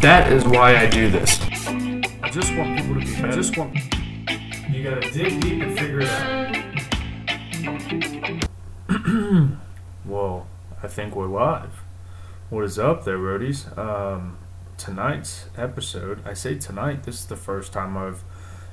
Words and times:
That 0.00 0.32
is 0.32 0.44
why 0.46 0.76
I 0.78 0.86
do 0.86 1.10
this. 1.10 1.38
I 1.42 2.30
just 2.30 2.56
want 2.56 2.78
people 2.78 2.94
to 2.94 3.00
be 3.00 3.14
better. 3.16 3.28
I 3.28 3.32
just 3.32 3.58
want. 3.58 3.76
You 4.70 4.82
gotta 4.82 5.10
dig 5.10 5.42
deep 5.42 5.62
and 5.62 5.78
figure 5.78 6.00
it 6.00 6.08
out. 6.08 6.56
Whoa, 10.04 10.46
I 10.82 10.88
think 10.88 11.14
we're 11.14 11.26
live. 11.26 11.82
What 12.48 12.64
is 12.64 12.78
up 12.78 13.04
there, 13.04 13.18
roadies? 13.18 13.76
Um, 13.76 14.38
tonight's 14.78 15.50
episode, 15.58 16.26
I 16.26 16.32
say 16.32 16.54
tonight, 16.54 17.02
this 17.02 17.16
is 17.16 17.26
the 17.26 17.36
first 17.36 17.74
time 17.74 17.98
I've 17.98 18.24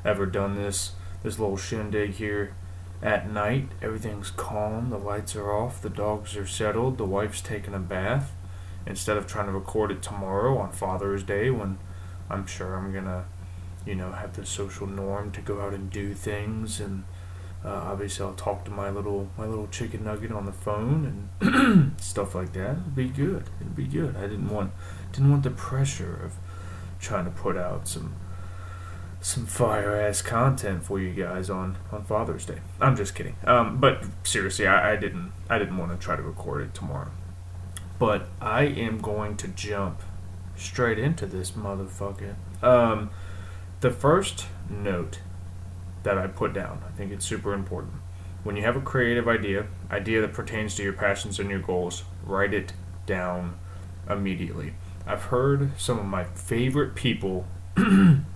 ever 0.05 0.25
done 0.25 0.55
this, 0.55 0.93
this 1.23 1.37
little 1.37 1.57
shindig 1.57 2.11
here 2.11 2.55
at 3.03 3.29
night. 3.29 3.67
Everything's 3.81 4.31
calm, 4.31 4.91
the 4.91 4.97
lights 4.97 5.35
are 5.35 5.51
off, 5.51 5.81
the 5.81 5.89
dogs 5.89 6.37
are 6.37 6.47
settled, 6.47 6.97
the 6.97 7.03
wife's 7.03 7.41
taking 7.41 7.73
a 7.73 7.79
bath. 7.79 8.31
Instead 8.87 9.17
of 9.17 9.27
trying 9.27 9.47
to 9.47 9.51
record 9.51 9.91
it 9.91 10.01
tomorrow 10.01 10.57
on 10.57 10.71
Father's 10.71 11.23
Day 11.23 11.49
when 11.49 11.77
I'm 12.29 12.47
sure 12.47 12.75
I'm 12.75 12.93
gonna, 12.93 13.25
you 13.85 13.95
know, 13.95 14.11
have 14.13 14.35
the 14.35 14.45
social 14.45 14.87
norm 14.87 15.31
to 15.31 15.41
go 15.41 15.61
out 15.61 15.73
and 15.73 15.89
do 15.89 16.13
things 16.13 16.79
and 16.79 17.03
uh, 17.65 17.69
obviously, 17.69 18.25
I'll 18.25 18.33
talk 18.33 18.65
to 18.65 18.71
my 18.71 18.89
little 18.89 19.29
my 19.37 19.45
little 19.45 19.67
chicken 19.67 20.03
nugget 20.03 20.31
on 20.31 20.45
the 20.45 20.51
phone 20.51 21.29
and 21.41 21.99
stuff 22.01 22.35
like 22.35 22.53
that. 22.53 22.71
It'll 22.71 22.91
be 22.95 23.09
good. 23.09 23.49
It'll 23.59 23.73
be 23.73 23.87
good. 23.87 24.15
I 24.15 24.21
didn't 24.21 24.49
want 24.49 24.71
didn't 25.11 25.31
want 25.31 25.43
the 25.43 25.49
pressure 25.49 26.19
of 26.23 26.33
trying 26.99 27.25
to 27.25 27.31
put 27.31 27.57
out 27.57 27.87
some 27.87 28.15
some 29.19 29.45
fire 29.45 29.95
ass 29.99 30.21
content 30.21 30.83
for 30.83 30.99
you 30.99 31.11
guys 31.13 31.49
on 31.49 31.77
on 31.91 32.03
Father's 32.03 32.45
Day. 32.45 32.59
I'm 32.79 32.95
just 32.95 33.15
kidding. 33.15 33.35
Um, 33.43 33.79
but 33.79 34.05
seriously, 34.23 34.67
I, 34.67 34.93
I 34.93 34.95
didn't 34.95 35.31
I 35.49 35.57
didn't 35.57 35.77
want 35.77 35.91
to 35.91 35.97
try 35.97 36.15
to 36.15 36.21
record 36.21 36.61
it 36.61 36.73
tomorrow. 36.73 37.11
But 37.99 38.27
I 38.41 38.63
am 38.63 38.99
going 38.99 39.37
to 39.37 39.47
jump 39.47 40.01
straight 40.55 40.99
into 40.99 41.25
this 41.25 41.51
motherfucker. 41.51 42.35
Um, 42.61 43.09
the 43.81 43.91
first 43.91 44.47
note 44.69 45.19
that 46.03 46.17
I 46.17 46.27
put 46.27 46.53
down. 46.53 46.83
I 46.87 46.91
think 46.97 47.11
it's 47.11 47.25
super 47.25 47.53
important. 47.53 47.95
When 48.43 48.55
you 48.55 48.63
have 48.63 48.75
a 48.77 48.81
creative 48.81 49.27
idea, 49.27 49.67
idea 49.91 50.21
that 50.21 50.33
pertains 50.33 50.75
to 50.75 50.83
your 50.83 50.93
passions 50.93 51.39
and 51.39 51.49
your 51.49 51.59
goals, 51.59 52.03
write 52.23 52.53
it 52.53 52.73
down 53.05 53.57
immediately. 54.09 54.73
I've 55.05 55.23
heard 55.23 55.71
some 55.77 55.99
of 55.99 56.05
my 56.05 56.23
favorite 56.23 56.95
people, 56.95 57.45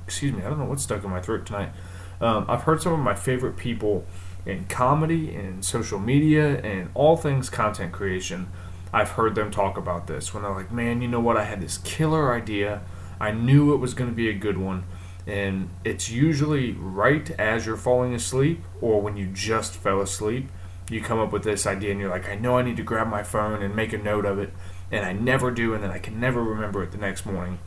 excuse 0.05 0.33
me, 0.33 0.44
I 0.44 0.50
don't 0.50 0.59
know 0.59 0.66
what's 0.66 0.83
stuck 0.83 1.03
in 1.03 1.09
my 1.09 1.22
throat 1.22 1.45
tonight. 1.45 1.72
Um, 2.19 2.45
I've 2.47 2.63
heard 2.63 2.81
some 2.81 2.94
of 2.94 3.00
my 3.00 3.16
favorite 3.16 3.57
people 3.57 4.05
in 4.45 4.66
comedy 4.66 5.33
in 5.33 5.61
social 5.61 6.00
media 6.00 6.59
and 6.61 6.89
all 6.94 7.16
things 7.16 7.50
content 7.50 7.91
creation. 7.91 8.47
I've 8.94 9.11
heard 9.11 9.36
them 9.36 9.52
talk 9.52 9.78
about 9.78 10.08
this 10.08 10.34
when 10.34 10.44
they're 10.44 10.53
like, 10.53 10.72
man, 10.72 11.02
you 11.02 11.08
know 11.08 11.20
what? 11.20 11.38
I 11.38 11.45
had 11.45 11.61
this 11.61 11.78
killer 11.80 12.34
idea. 12.34 12.81
I 13.20 13.31
knew 13.31 13.73
it 13.73 13.78
was 13.78 13.94
going 13.94 14.09
to 14.09 14.16
be 14.16 14.30
a 14.30 14.34
good 14.34 14.58
one 14.58 14.84
and 15.28 15.70
it's 15.84 16.09
usually 16.09 16.72
right 16.73 17.30
as 17.31 17.66
you're 17.66 17.78
falling 17.78 18.14
asleep 18.14 18.64
or 18.80 19.02
when 19.02 19.17
you 19.17 19.28
just 19.28 19.75
fell 19.75 20.02
asleep 20.02 20.50
you 20.89 21.02
come 21.02 21.19
up 21.19 21.31
with 21.31 21.44
this 21.44 21.67
idea 21.67 21.92
and 21.92 22.00
you're 22.00 22.09
like 22.09 22.28
i 22.28 22.36
know 22.36 22.58
i 22.58 22.62
need 22.62 22.78
to 22.78 22.84
grab 22.84 23.08
my 23.08 23.22
phone 23.22 23.62
and 23.62 23.75
make 23.75 23.94
a 23.94 23.97
note 23.97 24.25
of 24.25 24.39
it 24.39 24.52
and 24.92 25.06
i 25.06 25.14
never 25.14 25.52
do 25.52 25.73
and 25.73 25.84
then 25.84 25.92
i 25.92 26.00
can 26.00 26.19
never 26.19 26.44
remember 26.44 26.84
it 26.84 26.92
the 26.92 26.97
next 26.97 27.25
morning 27.25 27.59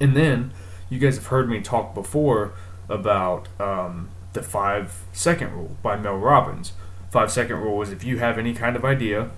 and 0.00 0.16
then 0.16 0.52
you 0.90 0.98
guys 0.98 1.16
have 1.16 1.26
heard 1.26 1.48
me 1.48 1.60
talk 1.60 1.94
before 1.94 2.52
about 2.88 3.48
um, 3.60 4.08
the 4.32 4.42
five 4.42 5.02
second 5.12 5.52
rule 5.52 5.76
by 5.82 5.96
mel 5.96 6.16
robbins 6.16 6.72
five 7.10 7.32
second 7.32 7.56
rule 7.56 7.80
is 7.80 7.90
if 7.90 8.04
you 8.04 8.18
have 8.18 8.38
any 8.38 8.52
kind 8.52 8.76
of 8.76 8.84
idea 8.84 9.30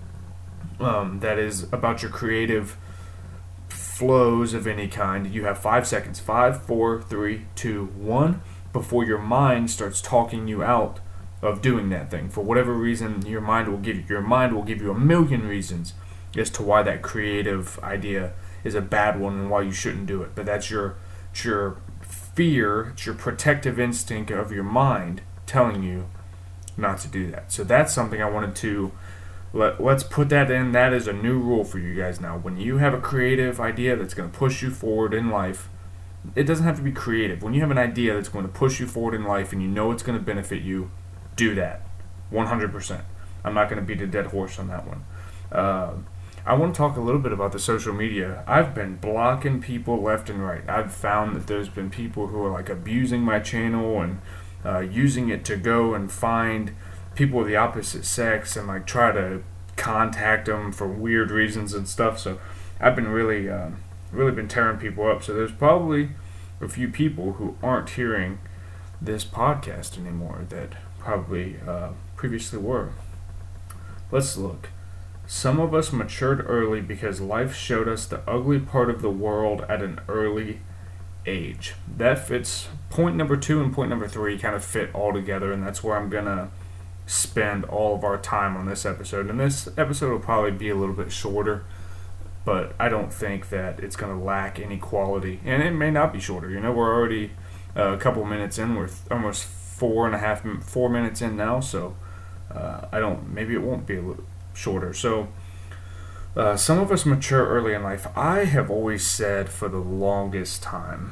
um, 0.80 1.20
that 1.20 1.38
is 1.38 1.64
about 1.72 2.02
your 2.02 2.10
creative 2.10 2.76
flows 3.68 4.54
of 4.54 4.66
any 4.66 4.88
kind, 4.88 5.32
you 5.32 5.44
have 5.44 5.58
five 5.58 5.86
seconds 5.86 6.18
five, 6.18 6.62
four, 6.62 7.02
three, 7.02 7.46
two, 7.54 7.86
one 7.96 8.40
before 8.72 9.04
your 9.04 9.18
mind 9.18 9.70
starts 9.70 10.00
talking 10.00 10.48
you 10.48 10.62
out 10.62 11.00
of 11.42 11.60
doing 11.60 11.90
that 11.90 12.10
thing. 12.10 12.28
For 12.28 12.42
whatever 12.42 12.72
reason, 12.72 13.26
your 13.26 13.40
mind 13.40 13.68
will 13.68 13.78
give 13.78 13.96
you, 13.96 14.04
your 14.08 14.20
mind 14.20 14.54
will 14.54 14.62
give 14.62 14.80
you 14.80 14.90
a 14.90 14.98
million 14.98 15.46
reasons 15.46 15.94
as 16.36 16.50
to 16.50 16.62
why 16.62 16.82
that 16.82 17.02
creative 17.02 17.78
idea 17.80 18.32
is 18.62 18.74
a 18.74 18.80
bad 18.80 19.18
one 19.18 19.34
and 19.34 19.50
why 19.50 19.62
you 19.62 19.72
shouldn't 19.72 20.06
do 20.06 20.22
it. 20.22 20.34
But 20.34 20.46
that's 20.46 20.70
your, 20.70 20.96
it's 21.32 21.44
your 21.44 21.78
fear, 22.00 22.90
it's 22.90 23.06
your 23.06 23.14
protective 23.14 23.80
instinct 23.80 24.30
of 24.30 24.52
your 24.52 24.64
mind 24.64 25.22
telling 25.46 25.82
you 25.82 26.06
not 26.76 26.98
to 27.00 27.08
do 27.08 27.30
that. 27.30 27.52
So 27.52 27.64
that's 27.64 27.92
something 27.92 28.22
I 28.22 28.30
wanted 28.30 28.54
to 28.56 28.92
let, 29.52 29.82
let's 29.82 30.02
put 30.02 30.28
that 30.28 30.50
in. 30.50 30.72
That 30.72 30.92
is 30.92 31.06
a 31.06 31.12
new 31.12 31.38
rule 31.38 31.64
for 31.64 31.78
you 31.78 31.94
guys 31.94 32.20
now. 32.20 32.38
When 32.38 32.56
you 32.56 32.78
have 32.78 32.94
a 32.94 33.00
creative 33.00 33.60
idea 33.60 33.96
that's 33.96 34.14
going 34.14 34.30
to 34.30 34.36
push 34.36 34.62
you 34.62 34.70
forward 34.70 35.12
in 35.12 35.30
life, 35.30 35.68
it 36.34 36.44
doesn't 36.44 36.64
have 36.64 36.76
to 36.76 36.82
be 36.82 36.92
creative. 36.92 37.42
When 37.42 37.54
you 37.54 37.60
have 37.60 37.70
an 37.70 37.78
idea 37.78 38.14
that's 38.14 38.28
going 38.28 38.44
to 38.44 38.52
push 38.52 38.78
you 38.78 38.86
forward 38.86 39.14
in 39.14 39.24
life 39.24 39.52
and 39.52 39.62
you 39.62 39.68
know 39.68 39.90
it's 39.90 40.02
going 40.02 40.18
to 40.18 40.24
benefit 40.24 40.62
you, 40.62 40.90
do 41.36 41.54
that. 41.54 41.82
100%. 42.32 43.02
I'm 43.42 43.54
not 43.54 43.68
going 43.68 43.80
to 43.80 43.86
beat 43.86 44.02
a 44.02 44.06
dead 44.06 44.26
horse 44.26 44.58
on 44.58 44.68
that 44.68 44.86
one. 44.86 45.04
Uh, 45.50 45.94
I 46.46 46.54
want 46.54 46.74
to 46.74 46.78
talk 46.78 46.96
a 46.96 47.00
little 47.00 47.20
bit 47.20 47.32
about 47.32 47.52
the 47.52 47.58
social 47.58 47.92
media. 47.92 48.44
I've 48.46 48.74
been 48.74 48.96
blocking 48.96 49.60
people 49.60 50.00
left 50.00 50.30
and 50.30 50.44
right. 50.44 50.62
I've 50.68 50.92
found 50.92 51.36
that 51.36 51.46
there's 51.46 51.68
been 51.68 51.90
people 51.90 52.28
who 52.28 52.42
are 52.44 52.50
like 52.50 52.68
abusing 52.68 53.22
my 53.22 53.40
channel 53.40 54.00
and 54.00 54.20
uh, 54.64 54.80
using 54.80 55.28
it 55.28 55.44
to 55.46 55.56
go 55.56 55.94
and 55.94 56.10
find 56.10 56.74
people 57.14 57.40
of 57.40 57.46
the 57.46 57.56
opposite 57.56 58.04
sex 58.04 58.56
and 58.56 58.68
like 58.68 58.86
try 58.86 59.12
to 59.12 59.42
contact 59.76 60.46
them 60.46 60.72
for 60.72 60.86
weird 60.86 61.30
reasons 61.30 61.74
and 61.74 61.88
stuff. 61.88 62.18
So 62.18 62.38
I've 62.80 62.96
been 62.96 63.08
really, 63.08 63.48
uh, 63.48 63.70
really 64.12 64.32
been 64.32 64.48
tearing 64.48 64.78
people 64.78 65.06
up. 65.08 65.22
So 65.22 65.34
there's 65.34 65.52
probably 65.52 66.10
a 66.60 66.68
few 66.68 66.88
people 66.88 67.34
who 67.34 67.56
aren't 67.62 67.90
hearing 67.90 68.38
this 69.00 69.24
podcast 69.24 69.98
anymore 69.98 70.44
that 70.50 70.72
probably 70.98 71.56
uh, 71.66 71.90
previously 72.16 72.58
were. 72.58 72.90
Let's 74.10 74.36
look. 74.36 74.68
Some 75.26 75.60
of 75.60 75.72
us 75.72 75.92
matured 75.92 76.44
early 76.48 76.80
because 76.80 77.20
life 77.20 77.54
showed 77.54 77.88
us 77.88 78.04
the 78.04 78.20
ugly 78.28 78.58
part 78.58 78.90
of 78.90 79.00
the 79.00 79.10
world 79.10 79.64
at 79.68 79.80
an 79.80 80.00
early 80.08 80.60
age. 81.24 81.74
That 81.96 82.26
fits 82.26 82.68
point 82.90 83.16
number 83.16 83.36
two 83.36 83.62
and 83.62 83.72
point 83.72 83.90
number 83.90 84.08
three 84.08 84.38
kind 84.38 84.56
of 84.56 84.64
fit 84.64 84.92
all 84.94 85.12
together, 85.12 85.52
and 85.52 85.64
that's 85.64 85.84
where 85.84 85.96
I'm 85.96 86.10
gonna 86.10 86.50
spend 87.10 87.64
all 87.64 87.96
of 87.96 88.04
our 88.04 88.16
time 88.16 88.56
on 88.56 88.66
this 88.66 88.86
episode. 88.86 89.28
And 89.28 89.40
this 89.40 89.68
episode 89.76 90.12
will 90.12 90.20
probably 90.20 90.52
be 90.52 90.68
a 90.68 90.76
little 90.76 90.94
bit 90.94 91.10
shorter, 91.10 91.64
but 92.44 92.72
I 92.78 92.88
don't 92.88 93.12
think 93.12 93.48
that 93.48 93.80
it's 93.80 93.96
going 93.96 94.16
to 94.16 94.24
lack 94.24 94.60
any 94.60 94.78
quality. 94.78 95.40
And 95.44 95.60
it 95.60 95.72
may 95.72 95.90
not 95.90 96.12
be 96.12 96.20
shorter. 96.20 96.48
You 96.48 96.60
know, 96.60 96.70
we're 96.70 96.94
already 96.94 97.32
uh, 97.76 97.94
a 97.94 97.96
couple 97.96 98.24
minutes 98.24 98.58
in. 98.58 98.76
We're 98.76 98.90
almost 99.10 99.44
four 99.44 100.06
and 100.06 100.14
a 100.14 100.18
half, 100.18 100.42
four 100.62 100.88
minutes 100.88 101.20
in 101.20 101.36
now. 101.36 101.58
So 101.58 101.96
uh, 102.54 102.82
I 102.92 103.00
don't. 103.00 103.34
Maybe 103.34 103.54
it 103.54 103.62
won't 103.62 103.86
be 103.86 103.96
a 103.96 104.02
little 104.02 104.24
shorter. 104.54 104.94
So. 104.94 105.28
Uh, 106.36 106.56
some 106.56 106.78
of 106.78 106.92
us 106.92 107.04
mature 107.04 107.44
early 107.44 107.74
in 107.74 107.82
life. 107.82 108.06
I 108.16 108.44
have 108.44 108.70
always 108.70 109.04
said 109.04 109.48
for 109.48 109.68
the 109.68 109.80
longest 109.80 110.62
time, 110.62 111.10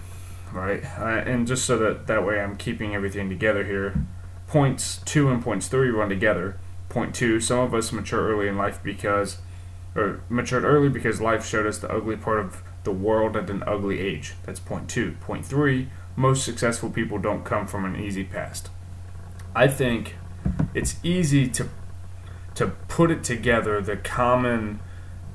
right? 0.53 0.85
And 0.85 1.45
just 1.45 1.65
so 1.65 1.77
that 1.79 2.07
that 2.07 2.25
way 2.25 2.41
I'm 2.41 2.55
keeping 2.55 2.95
everything 2.95 3.29
together 3.29 3.65
here 3.65 4.07
points 4.49 5.01
two 5.05 5.31
and 5.31 5.43
points 5.43 5.69
three 5.69 5.91
run 5.91 6.09
together. 6.09 6.59
Point 6.89 7.15
two, 7.15 7.39
some 7.39 7.61
of 7.61 7.75
us 7.75 7.93
mature 7.93 8.29
early 8.29 8.49
in 8.49 8.57
life 8.57 8.83
because, 8.83 9.39
or 9.95 10.23
matured 10.29 10.65
early 10.65 10.89
because 10.89 11.21
life 11.21 11.47
showed 11.47 11.67
us 11.67 11.79
the 11.79 11.93
ugly 11.93 12.17
part 12.17 12.41
of 12.41 12.63
the 12.85 12.91
world 12.91 13.37
at 13.37 13.51
an 13.51 13.63
ugly 13.67 14.01
age. 14.01 14.35
That's 14.45 14.59
point 14.59 14.89
two. 14.89 15.17
Point 15.21 15.45
three, 15.45 15.89
most 16.17 16.45
successful 16.45 16.91
people 16.91 17.19
don't 17.19 17.45
come 17.45 17.67
from 17.67 17.85
an 17.85 17.97
easy 17.97 18.25
past. 18.25 18.71
I 19.55 19.69
think 19.69 20.17
it's 20.75 20.97
easy 21.03 21.47
to 21.49 21.69
to 22.55 22.69
put 22.89 23.11
it 23.11 23.23
together. 23.23 23.81
The 23.81 23.97
common 23.97 24.81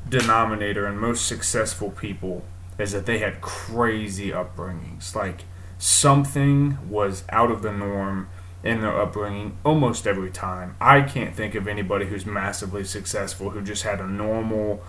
denominator 0.09 0.87
in 0.87 0.97
most 0.97 1.25
successful 1.27 1.91
people 1.91 2.43
is 2.79 2.91
that 2.91 3.05
they 3.05 3.19
had 3.19 3.41
crazy 3.41 4.31
upbringings. 4.31 5.15
Like 5.15 5.45
something 5.77 6.89
was 6.89 7.23
out 7.29 7.51
of 7.51 7.61
the 7.61 7.71
norm 7.71 8.27
in 8.63 8.79
their 8.81 8.99
upbringing 8.99 9.57
almost 9.65 10.07
every 10.07 10.31
time. 10.31 10.75
I 10.79 11.01
can't 11.01 11.35
think 11.35 11.53
of 11.55 11.67
anybody 11.67 12.05
who's 12.05 12.25
massively 12.25 12.85
successful 12.85 13.49
who 13.49 13.61
just 13.61 13.83
had 13.83 13.99
a 13.99 14.07
normal 14.07 14.81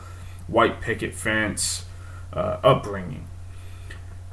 white 0.47 0.81
picket 0.81 1.15
fence 1.15 1.85
uh, 2.33 2.59
upbringing. 2.63 3.27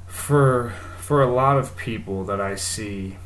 For 0.07 0.73
for 0.97 1.23
a 1.23 1.33
lot 1.33 1.57
of 1.57 1.75
people 1.75 2.23
that 2.25 2.39
I 2.39 2.55
see 2.55 3.17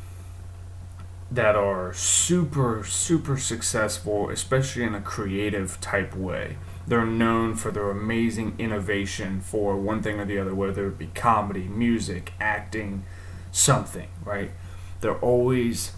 that 1.30 1.54
are 1.54 1.92
super 1.92 2.82
super 2.84 3.36
successful, 3.36 4.30
especially 4.30 4.84
in 4.84 4.94
a 4.94 5.00
creative 5.00 5.80
type 5.80 6.16
way. 6.16 6.56
They're 6.86 7.04
known 7.04 7.56
for 7.56 7.72
their 7.72 7.90
amazing 7.90 8.54
innovation 8.58 9.40
for 9.40 9.76
one 9.76 10.02
thing 10.02 10.20
or 10.20 10.24
the 10.24 10.38
other, 10.38 10.54
whether 10.54 10.86
it 10.86 10.98
be 10.98 11.08
comedy, 11.08 11.64
music, 11.64 12.32
acting, 12.40 13.04
something, 13.50 14.08
right? 14.24 14.52
They're 15.00 15.18
always 15.18 15.92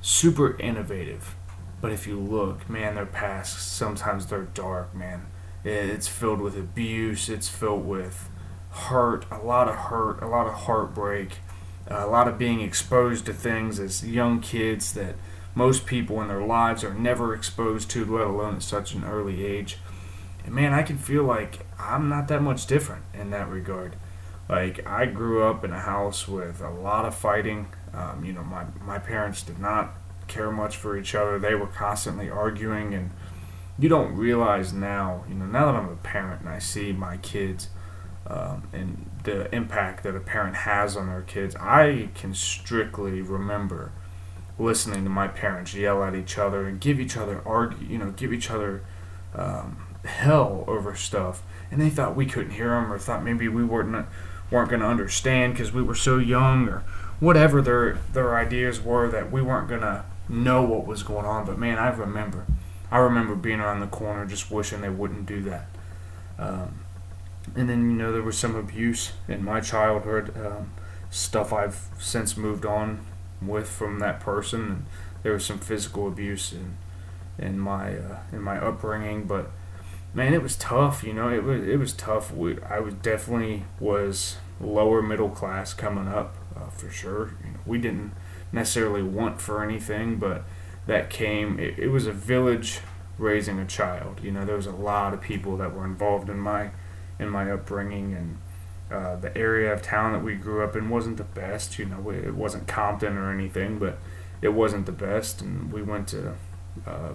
super 0.00 0.58
innovative. 0.58 1.34
But 1.80 1.92
if 1.92 2.06
you 2.06 2.18
look, 2.18 2.68
man, 2.68 2.94
their 2.94 3.06
past 3.06 3.72
sometimes 3.72 4.26
they're 4.26 4.42
dark, 4.42 4.94
man. 4.94 5.26
It's 5.64 6.08
filled 6.08 6.40
with 6.40 6.56
abuse. 6.56 7.28
It's 7.28 7.48
filled 7.48 7.86
with 7.86 8.28
hurt, 8.70 9.26
a 9.30 9.38
lot 9.38 9.68
of 9.68 9.74
hurt, 9.74 10.22
a 10.22 10.26
lot 10.26 10.46
of 10.46 10.54
heartbreak, 10.54 11.38
uh, 11.90 12.04
a 12.04 12.06
lot 12.06 12.28
of 12.28 12.38
being 12.38 12.60
exposed 12.60 13.26
to 13.26 13.32
things 13.32 13.80
as 13.80 14.06
young 14.06 14.40
kids 14.40 14.92
that 14.94 15.16
most 15.54 15.86
people 15.86 16.22
in 16.22 16.28
their 16.28 16.44
lives 16.44 16.84
are 16.84 16.94
never 16.94 17.34
exposed 17.34 17.90
to, 17.90 18.04
let 18.04 18.26
alone 18.26 18.56
at 18.56 18.62
such 18.62 18.94
an 18.94 19.04
early 19.04 19.44
age. 19.44 19.78
And 20.44 20.54
man, 20.54 20.72
I 20.72 20.82
can 20.82 20.96
feel 20.96 21.24
like 21.24 21.66
I'm 21.78 22.08
not 22.08 22.28
that 22.28 22.42
much 22.42 22.66
different 22.66 23.04
in 23.12 23.30
that 23.30 23.48
regard. 23.48 23.96
Like 24.48 24.86
I 24.86 25.06
grew 25.06 25.42
up 25.42 25.64
in 25.64 25.72
a 25.72 25.80
house 25.80 26.26
with 26.26 26.60
a 26.60 26.70
lot 26.70 27.04
of 27.04 27.14
fighting. 27.14 27.68
Um, 27.94 28.24
you 28.24 28.32
know, 28.32 28.42
my 28.44 28.64
my 28.84 28.98
parents 28.98 29.42
did 29.42 29.58
not 29.58 29.94
care 30.28 30.50
much 30.50 30.76
for 30.76 30.96
each 30.96 31.14
other. 31.14 31.38
They 31.38 31.54
were 31.54 31.66
constantly 31.66 32.30
arguing, 32.30 32.94
and 32.94 33.10
you 33.78 33.88
don't 33.88 34.14
realize 34.16 34.72
now. 34.72 35.24
You 35.28 35.34
know, 35.34 35.46
now 35.46 35.66
that 35.66 35.74
I'm 35.74 35.88
a 35.88 35.96
parent 35.96 36.40
and 36.40 36.48
I 36.48 36.58
see 36.58 36.92
my 36.92 37.16
kids 37.18 37.68
um, 38.26 38.68
and 38.72 39.10
the 39.24 39.52
impact 39.54 40.04
that 40.04 40.14
a 40.14 40.20
parent 40.20 40.56
has 40.56 40.96
on 40.96 41.08
their 41.08 41.22
kids, 41.22 41.56
I 41.56 42.10
can 42.14 42.34
strictly 42.34 43.22
remember 43.22 43.92
listening 44.58 45.04
to 45.04 45.10
my 45.10 45.26
parents 45.26 45.74
yell 45.74 46.04
at 46.04 46.14
each 46.14 46.38
other 46.38 46.66
and 46.66 46.80
give 46.80 47.00
each 47.00 47.16
other 47.16 47.42
argue. 47.44 47.86
You 47.86 47.98
know, 47.98 48.10
give 48.10 48.32
each 48.32 48.50
other. 48.50 48.82
Um, 49.34 49.86
hell 50.04 50.64
over 50.66 50.94
stuff, 50.94 51.42
and 51.70 51.80
they 51.80 51.90
thought 51.90 52.16
we 52.16 52.26
couldn't 52.26 52.52
hear 52.52 52.70
them, 52.70 52.92
or 52.92 52.98
thought 52.98 53.22
maybe 53.22 53.48
we 53.48 53.64
weren't 53.64 54.06
weren't 54.50 54.68
going 54.68 54.80
to 54.80 54.86
understand 54.86 55.52
because 55.52 55.72
we 55.72 55.82
were 55.82 55.94
so 55.94 56.18
young, 56.18 56.68
or 56.68 56.82
whatever 57.20 57.62
their 57.62 57.98
their 58.12 58.34
ideas 58.36 58.80
were 58.80 59.08
that 59.08 59.30
we 59.30 59.42
weren't 59.42 59.68
to 59.68 60.04
know 60.28 60.62
what 60.62 60.86
was 60.86 61.02
going 61.02 61.26
on. 61.26 61.44
But 61.46 61.58
man, 61.58 61.78
I 61.78 61.90
remember, 61.90 62.46
I 62.90 62.98
remember 62.98 63.34
being 63.34 63.60
around 63.60 63.80
the 63.80 63.86
corner 63.86 64.24
just 64.26 64.50
wishing 64.50 64.80
they 64.80 64.88
wouldn't 64.88 65.26
do 65.26 65.42
that. 65.42 65.66
Um, 66.38 66.80
and 67.54 67.68
then 67.68 67.90
you 67.90 67.96
know 67.96 68.12
there 68.12 68.22
was 68.22 68.38
some 68.38 68.56
abuse 68.56 69.12
in 69.28 69.44
my 69.44 69.60
childhood, 69.60 70.34
um, 70.36 70.72
stuff 71.10 71.52
I've 71.52 71.88
since 71.98 72.36
moved 72.36 72.64
on 72.64 73.04
with 73.42 73.68
from 73.68 73.98
that 74.00 74.20
person. 74.20 74.60
And 74.62 74.84
there 75.22 75.32
was 75.32 75.44
some 75.44 75.58
physical 75.58 76.08
abuse 76.08 76.52
in 76.52 76.76
in 77.38 77.58
my 77.58 77.96
uh, 77.96 78.18
in 78.32 78.42
my 78.42 78.58
upbringing, 78.58 79.24
but 79.24 79.50
man, 80.14 80.32
it 80.32 80.42
was 80.42 80.56
tough. 80.56 81.04
You 81.04 81.12
know, 81.12 81.28
it 81.28 81.44
was 81.44 81.66
it 81.66 81.78
was 81.78 81.92
tough. 81.92 82.32
We, 82.32 82.60
I 82.62 82.80
was 82.80 82.94
definitely 82.94 83.64
was 83.78 84.36
lower 84.60 85.02
middle 85.02 85.30
class 85.30 85.72
coming 85.72 86.06
up 86.06 86.36
uh, 86.56 86.68
for 86.70 86.90
sure. 86.90 87.34
You 87.44 87.52
know, 87.52 87.60
we 87.66 87.78
didn't 87.78 88.12
necessarily 88.52 89.02
want 89.02 89.40
for 89.40 89.62
anything, 89.62 90.16
but 90.16 90.44
that 90.86 91.10
came. 91.10 91.58
It, 91.58 91.78
it 91.78 91.88
was 91.88 92.06
a 92.06 92.12
village 92.12 92.80
raising 93.18 93.58
a 93.58 93.66
child. 93.66 94.20
You 94.22 94.32
know, 94.32 94.44
there 94.44 94.56
was 94.56 94.66
a 94.66 94.72
lot 94.72 95.14
of 95.14 95.20
people 95.20 95.56
that 95.58 95.74
were 95.74 95.84
involved 95.84 96.28
in 96.28 96.38
my 96.38 96.70
in 97.18 97.28
my 97.28 97.50
upbringing 97.50 98.14
and. 98.14 98.38
Uh, 98.90 99.14
the 99.14 99.38
area 99.38 99.72
of 99.72 99.82
town 99.82 100.12
that 100.12 100.18
we 100.18 100.34
grew 100.34 100.64
up 100.64 100.74
in 100.74 100.90
wasn't 100.90 101.16
the 101.16 101.22
best, 101.22 101.78
you 101.78 101.84
know. 101.84 102.10
It 102.10 102.34
wasn't 102.34 102.66
Compton 102.66 103.16
or 103.16 103.30
anything, 103.30 103.78
but 103.78 103.98
it 104.42 104.48
wasn't 104.48 104.86
the 104.86 104.90
best. 104.90 105.40
And 105.40 105.72
we 105.72 105.80
went 105.80 106.08
to 106.08 106.34
uh, 106.84 107.12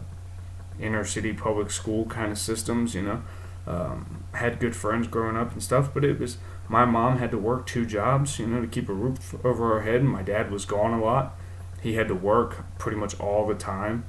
inner 0.79 1.03
city 1.03 1.33
public 1.33 1.71
school 1.71 2.05
kind 2.05 2.31
of 2.31 2.37
systems, 2.37 2.95
you 2.95 3.01
know. 3.01 3.23
Um, 3.67 4.25
had 4.33 4.59
good 4.59 4.75
friends 4.75 5.07
growing 5.07 5.35
up 5.35 5.53
and 5.53 5.63
stuff, 5.63 5.91
but 5.93 6.05
it 6.05 6.19
was 6.19 6.37
my 6.67 6.85
mom 6.85 7.17
had 7.17 7.31
to 7.31 7.37
work 7.37 7.65
two 7.65 7.85
jobs, 7.85 8.37
you 8.39 8.47
know, 8.47 8.61
to 8.61 8.67
keep 8.67 8.89
a 8.89 8.93
roof 8.93 9.35
over 9.43 9.73
our 9.73 9.81
head, 9.81 10.01
and 10.01 10.09
my 10.09 10.21
dad 10.21 10.51
was 10.51 10.65
gone 10.65 10.93
a 10.93 11.03
lot. 11.03 11.35
He 11.81 11.95
had 11.95 12.07
to 12.07 12.15
work 12.15 12.65
pretty 12.77 12.97
much 12.97 13.19
all 13.19 13.47
the 13.47 13.55
time 13.55 14.05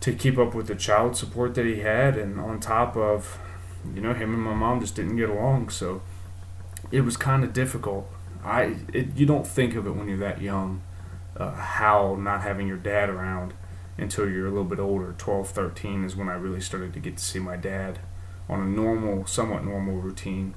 to 0.00 0.12
keep 0.12 0.36
up 0.36 0.54
with 0.54 0.66
the 0.66 0.74
child 0.74 1.16
support 1.16 1.54
that 1.54 1.66
he 1.66 1.80
had, 1.80 2.16
and 2.16 2.40
on 2.40 2.58
top 2.60 2.96
of, 2.96 3.38
you 3.94 4.00
know, 4.00 4.14
him 4.14 4.34
and 4.34 4.42
my 4.42 4.54
mom 4.54 4.80
just 4.80 4.96
didn't 4.96 5.16
get 5.16 5.28
along, 5.28 5.68
so 5.68 6.02
it 6.90 7.02
was 7.02 7.16
kind 7.16 7.44
of 7.44 7.52
difficult. 7.52 8.10
I 8.44 8.76
it, 8.92 9.16
you 9.16 9.26
don't 9.26 9.46
think 9.46 9.76
of 9.76 9.86
it 9.86 9.90
when 9.90 10.08
you're 10.08 10.18
that 10.18 10.40
young, 10.40 10.82
uh, 11.36 11.52
how 11.52 12.16
not 12.18 12.42
having 12.42 12.66
your 12.66 12.76
dad 12.76 13.08
around 13.08 13.54
until 13.96 14.28
you're 14.28 14.46
a 14.46 14.50
little 14.50 14.64
bit 14.64 14.80
older. 14.80 15.14
12, 15.16 15.50
13 15.50 16.04
is 16.04 16.16
when 16.16 16.28
I 16.28 16.34
really 16.34 16.60
started 16.60 16.92
to 16.94 17.00
get 17.00 17.16
to 17.18 17.22
see 17.22 17.38
my 17.38 17.56
dad 17.56 18.00
on 18.52 18.60
a 18.60 18.66
normal, 18.66 19.26
somewhat 19.26 19.64
normal 19.64 19.96
routine. 19.96 20.54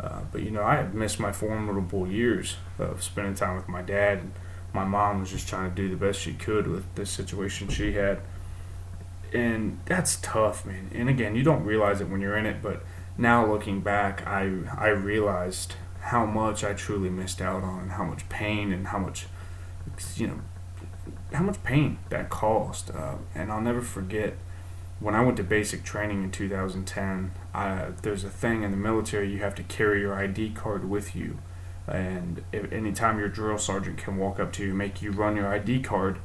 Uh, 0.00 0.22
but 0.32 0.42
you 0.42 0.50
know, 0.50 0.62
I 0.62 0.76
had 0.76 0.94
missed 0.94 1.20
my 1.20 1.32
formidable 1.32 2.06
years 2.06 2.56
of 2.78 3.02
spending 3.02 3.34
time 3.34 3.56
with 3.56 3.68
my 3.68 3.82
dad. 3.82 4.18
And 4.18 4.32
my 4.72 4.84
mom 4.84 5.20
was 5.20 5.30
just 5.30 5.48
trying 5.48 5.70
to 5.70 5.76
do 5.76 5.88
the 5.88 5.96
best 5.96 6.20
she 6.20 6.34
could 6.34 6.66
with 6.66 6.92
the 6.94 7.06
situation 7.06 7.68
she 7.68 7.92
had. 7.92 8.20
And 9.32 9.80
that's 9.84 10.16
tough, 10.16 10.64
man. 10.66 10.90
And 10.94 11.08
again, 11.08 11.34
you 11.34 11.42
don't 11.42 11.64
realize 11.64 12.00
it 12.00 12.08
when 12.08 12.20
you're 12.20 12.36
in 12.36 12.46
it, 12.46 12.62
but 12.62 12.82
now 13.16 13.46
looking 13.46 13.80
back, 13.80 14.26
I 14.26 14.50
I 14.76 14.88
realized 14.88 15.74
how 16.00 16.26
much 16.26 16.62
I 16.62 16.74
truly 16.74 17.08
missed 17.08 17.40
out 17.40 17.62
on, 17.62 17.90
how 17.90 18.04
much 18.04 18.28
pain 18.28 18.72
and 18.72 18.88
how 18.88 18.98
much 18.98 19.26
you 20.16 20.26
know 20.26 20.40
how 21.32 21.42
much 21.42 21.62
pain 21.62 21.98
that 22.10 22.30
caused. 22.30 22.90
Uh, 22.94 23.16
and 23.34 23.50
I'll 23.50 23.60
never 23.60 23.80
forget 23.80 24.34
when 25.00 25.14
I 25.14 25.22
went 25.22 25.36
to 25.38 25.44
basic 25.44 25.84
training 25.84 26.22
in 26.22 26.30
2010. 26.30 27.32
I, 27.52 27.88
there's 28.02 28.24
a 28.24 28.30
thing 28.30 28.62
in 28.62 28.70
the 28.70 28.76
military 28.76 29.30
you 29.30 29.38
have 29.38 29.54
to 29.56 29.62
carry 29.62 30.00
your 30.00 30.14
ID 30.14 30.50
card 30.50 30.88
with 30.88 31.14
you, 31.14 31.38
and 31.86 32.42
if, 32.52 32.72
anytime 32.72 33.18
your 33.18 33.28
drill 33.28 33.58
sergeant 33.58 33.98
can 33.98 34.16
walk 34.16 34.40
up 34.40 34.52
to 34.54 34.64
you, 34.64 34.74
make 34.74 35.02
you 35.02 35.10
run 35.10 35.36
your 35.36 35.48
ID 35.48 35.82
card 35.82 36.18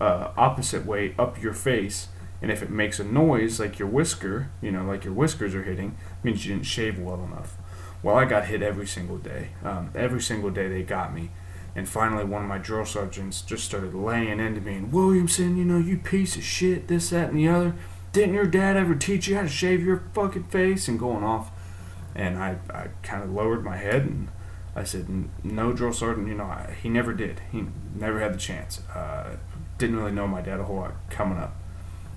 uh, 0.00 0.30
opposite 0.36 0.86
way 0.86 1.14
up 1.18 1.42
your 1.42 1.52
face. 1.52 2.08
And 2.42 2.50
if 2.50 2.62
it 2.62 2.70
makes 2.70 2.98
a 2.98 3.04
noise 3.04 3.60
like 3.60 3.78
your 3.78 3.88
whisker, 3.88 4.50
you 4.62 4.72
know, 4.72 4.84
like 4.84 5.04
your 5.04 5.12
whiskers 5.12 5.54
are 5.54 5.62
hitting, 5.62 5.96
means 6.22 6.46
you 6.46 6.54
didn't 6.54 6.66
shave 6.66 6.98
well 6.98 7.22
enough. 7.22 7.56
Well, 8.02 8.16
I 8.16 8.24
got 8.24 8.46
hit 8.46 8.62
every 8.62 8.86
single 8.86 9.18
day. 9.18 9.48
Um, 9.62 9.90
every 9.94 10.22
single 10.22 10.48
day 10.48 10.68
they 10.68 10.82
got 10.82 11.14
me. 11.14 11.30
And 11.76 11.88
finally, 11.88 12.24
one 12.24 12.42
of 12.42 12.48
my 12.48 12.58
drill 12.58 12.86
sergeants 12.86 13.42
just 13.42 13.64
started 13.64 13.94
laying 13.94 14.40
into 14.40 14.60
me. 14.60 14.74
And 14.74 14.92
Williamson, 14.92 15.56
you 15.56 15.64
know, 15.64 15.78
you 15.78 15.98
piece 15.98 16.36
of 16.36 16.42
shit, 16.42 16.88
this, 16.88 17.10
that, 17.10 17.30
and 17.30 17.38
the 17.38 17.48
other. 17.48 17.74
Didn't 18.12 18.34
your 18.34 18.46
dad 18.46 18.76
ever 18.76 18.94
teach 18.94 19.28
you 19.28 19.36
how 19.36 19.42
to 19.42 19.48
shave 19.48 19.84
your 19.84 20.04
fucking 20.14 20.44
face? 20.44 20.88
And 20.88 20.98
going 20.98 21.24
off. 21.24 21.50
And 22.14 22.38
I, 22.38 22.58
I 22.68 22.88
kind 23.02 23.22
of 23.22 23.30
lowered 23.30 23.64
my 23.64 23.76
head 23.76 24.02
and 24.02 24.28
I 24.74 24.84
said, 24.84 25.08
no, 25.44 25.72
drill 25.72 25.92
sergeant, 25.92 26.28
you 26.28 26.34
know, 26.34 26.44
I, 26.44 26.76
he 26.80 26.88
never 26.88 27.12
did. 27.12 27.40
He 27.52 27.66
never 27.94 28.20
had 28.20 28.34
the 28.34 28.38
chance. 28.38 28.80
Uh, 28.88 29.36
didn't 29.78 29.96
really 29.96 30.12
know 30.12 30.26
my 30.26 30.40
dad 30.40 30.60
a 30.60 30.64
whole 30.64 30.76
lot 30.76 30.94
coming 31.08 31.38
up. 31.38 31.56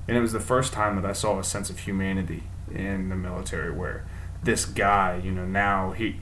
And 0.07 0.18
it 0.18 0.22
was 0.22 0.34
the 0.34 0.40
first 0.40 0.74
time 0.74 0.95
that 0.95 1.06
I 1.06 1.13
saw 1.13 1.40
a 1.40 1.44
sense 1.44 1.69
of 1.69 1.80
humanity 1.80 2.44
in 2.72 3.10
the 3.10 3.16
military 3.16 3.72
where 3.72 4.06
this 4.44 4.66
guy, 4.66 5.22
you 5.24 5.31
know, 5.31 5.46
now 5.46 5.92
he 5.92 6.19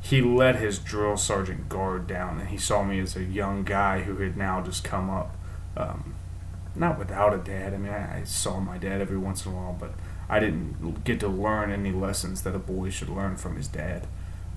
he 0.00 0.22
let 0.22 0.56
his 0.56 0.78
drill 0.78 1.16
sergeant 1.16 1.68
guard 1.68 2.06
down, 2.06 2.38
and 2.38 2.48
he 2.48 2.56
saw 2.56 2.84
me 2.84 3.00
as 3.00 3.16
a 3.16 3.24
young 3.24 3.64
guy 3.64 4.02
who 4.02 4.16
had 4.18 4.36
now 4.36 4.62
just 4.62 4.84
come 4.84 5.10
up. 5.10 5.36
Um, 5.76 6.14
not 6.76 6.98
without 6.98 7.34
a 7.34 7.38
dad. 7.38 7.74
I 7.74 7.76
mean, 7.78 7.92
I, 7.92 8.20
I, 8.20 8.24
saw 8.24 8.60
my 8.60 8.78
dad 8.78 9.00
every 9.00 9.18
once 9.18 9.44
in 9.44 9.52
a 9.52 9.54
while, 9.54 9.76
but 9.78 9.92
I 10.28 10.40
didn't 10.40 11.04
get 11.04 11.20
to 11.20 11.28
learn 11.28 11.70
any 11.70 11.92
lessons 11.92 12.42
that 12.42 12.54
a 12.54 12.58
boy 12.58 12.90
should 12.90 13.08
learn 13.08 13.36
from 13.36 13.56
his 13.56 13.68
dad. 13.68 14.06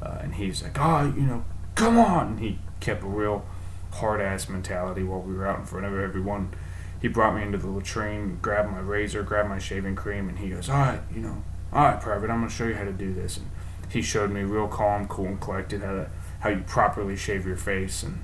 Uh, 0.02 0.20
and 0.22 0.36
he's 0.36 0.64
like, 0.64 0.78
oh, 0.80 1.14
you 1.16 1.24
know, 1.24 1.46
come 1.76 1.98
on. 1.98 2.28
And 2.28 2.40
he 2.40 2.60
kept 2.80 3.04
a 3.04 3.08
real 3.08 3.46
hard 3.94 4.22
ass 4.22 4.50
mentality 4.50 5.04
while 5.04 5.22
we 5.22 5.34
were 5.34 5.48
out 5.48 5.60
in 5.60 5.66
front 5.66 5.86
of 5.86 5.98
everyone. 5.98 6.54
He 7.02 7.08
brought 7.08 7.36
me 7.36 7.44
into 7.44 7.58
the 7.58 7.70
latrine, 7.70 8.40
grabbed 8.42 8.72
my 8.72 8.80
razor, 8.80 9.24
grabbed 9.24 9.50
my 9.50 9.60
shaving 9.60 9.96
cream, 9.96 10.28
and 10.28 10.40
he 10.40 10.50
goes, 10.50 10.70
all 10.70 10.78
right, 10.80 11.02
you 11.14 11.22
know, 11.22 11.44
all 11.72 11.84
right, 11.84 12.02
Private, 12.02 12.30
I'm 12.30 12.40
going 12.40 12.50
to 12.50 12.56
show 12.56 12.66
you 12.66 12.76
how 12.76 12.84
to 12.84 12.92
do 12.92 13.14
this. 13.14 13.38
And 13.38 13.48
he 13.90 14.02
showed 14.02 14.32
me 14.32 14.42
real 14.42 14.68
calm, 14.68 15.08
cool, 15.08 15.28
and 15.28 15.40
collected 15.40 15.82
how 15.82 15.94
to, 15.94 16.10
how 16.42 16.50
you 16.50 16.64
properly 16.68 17.16
shave 17.16 17.46
your 17.46 17.58
face, 17.58 18.04
and 18.04 18.24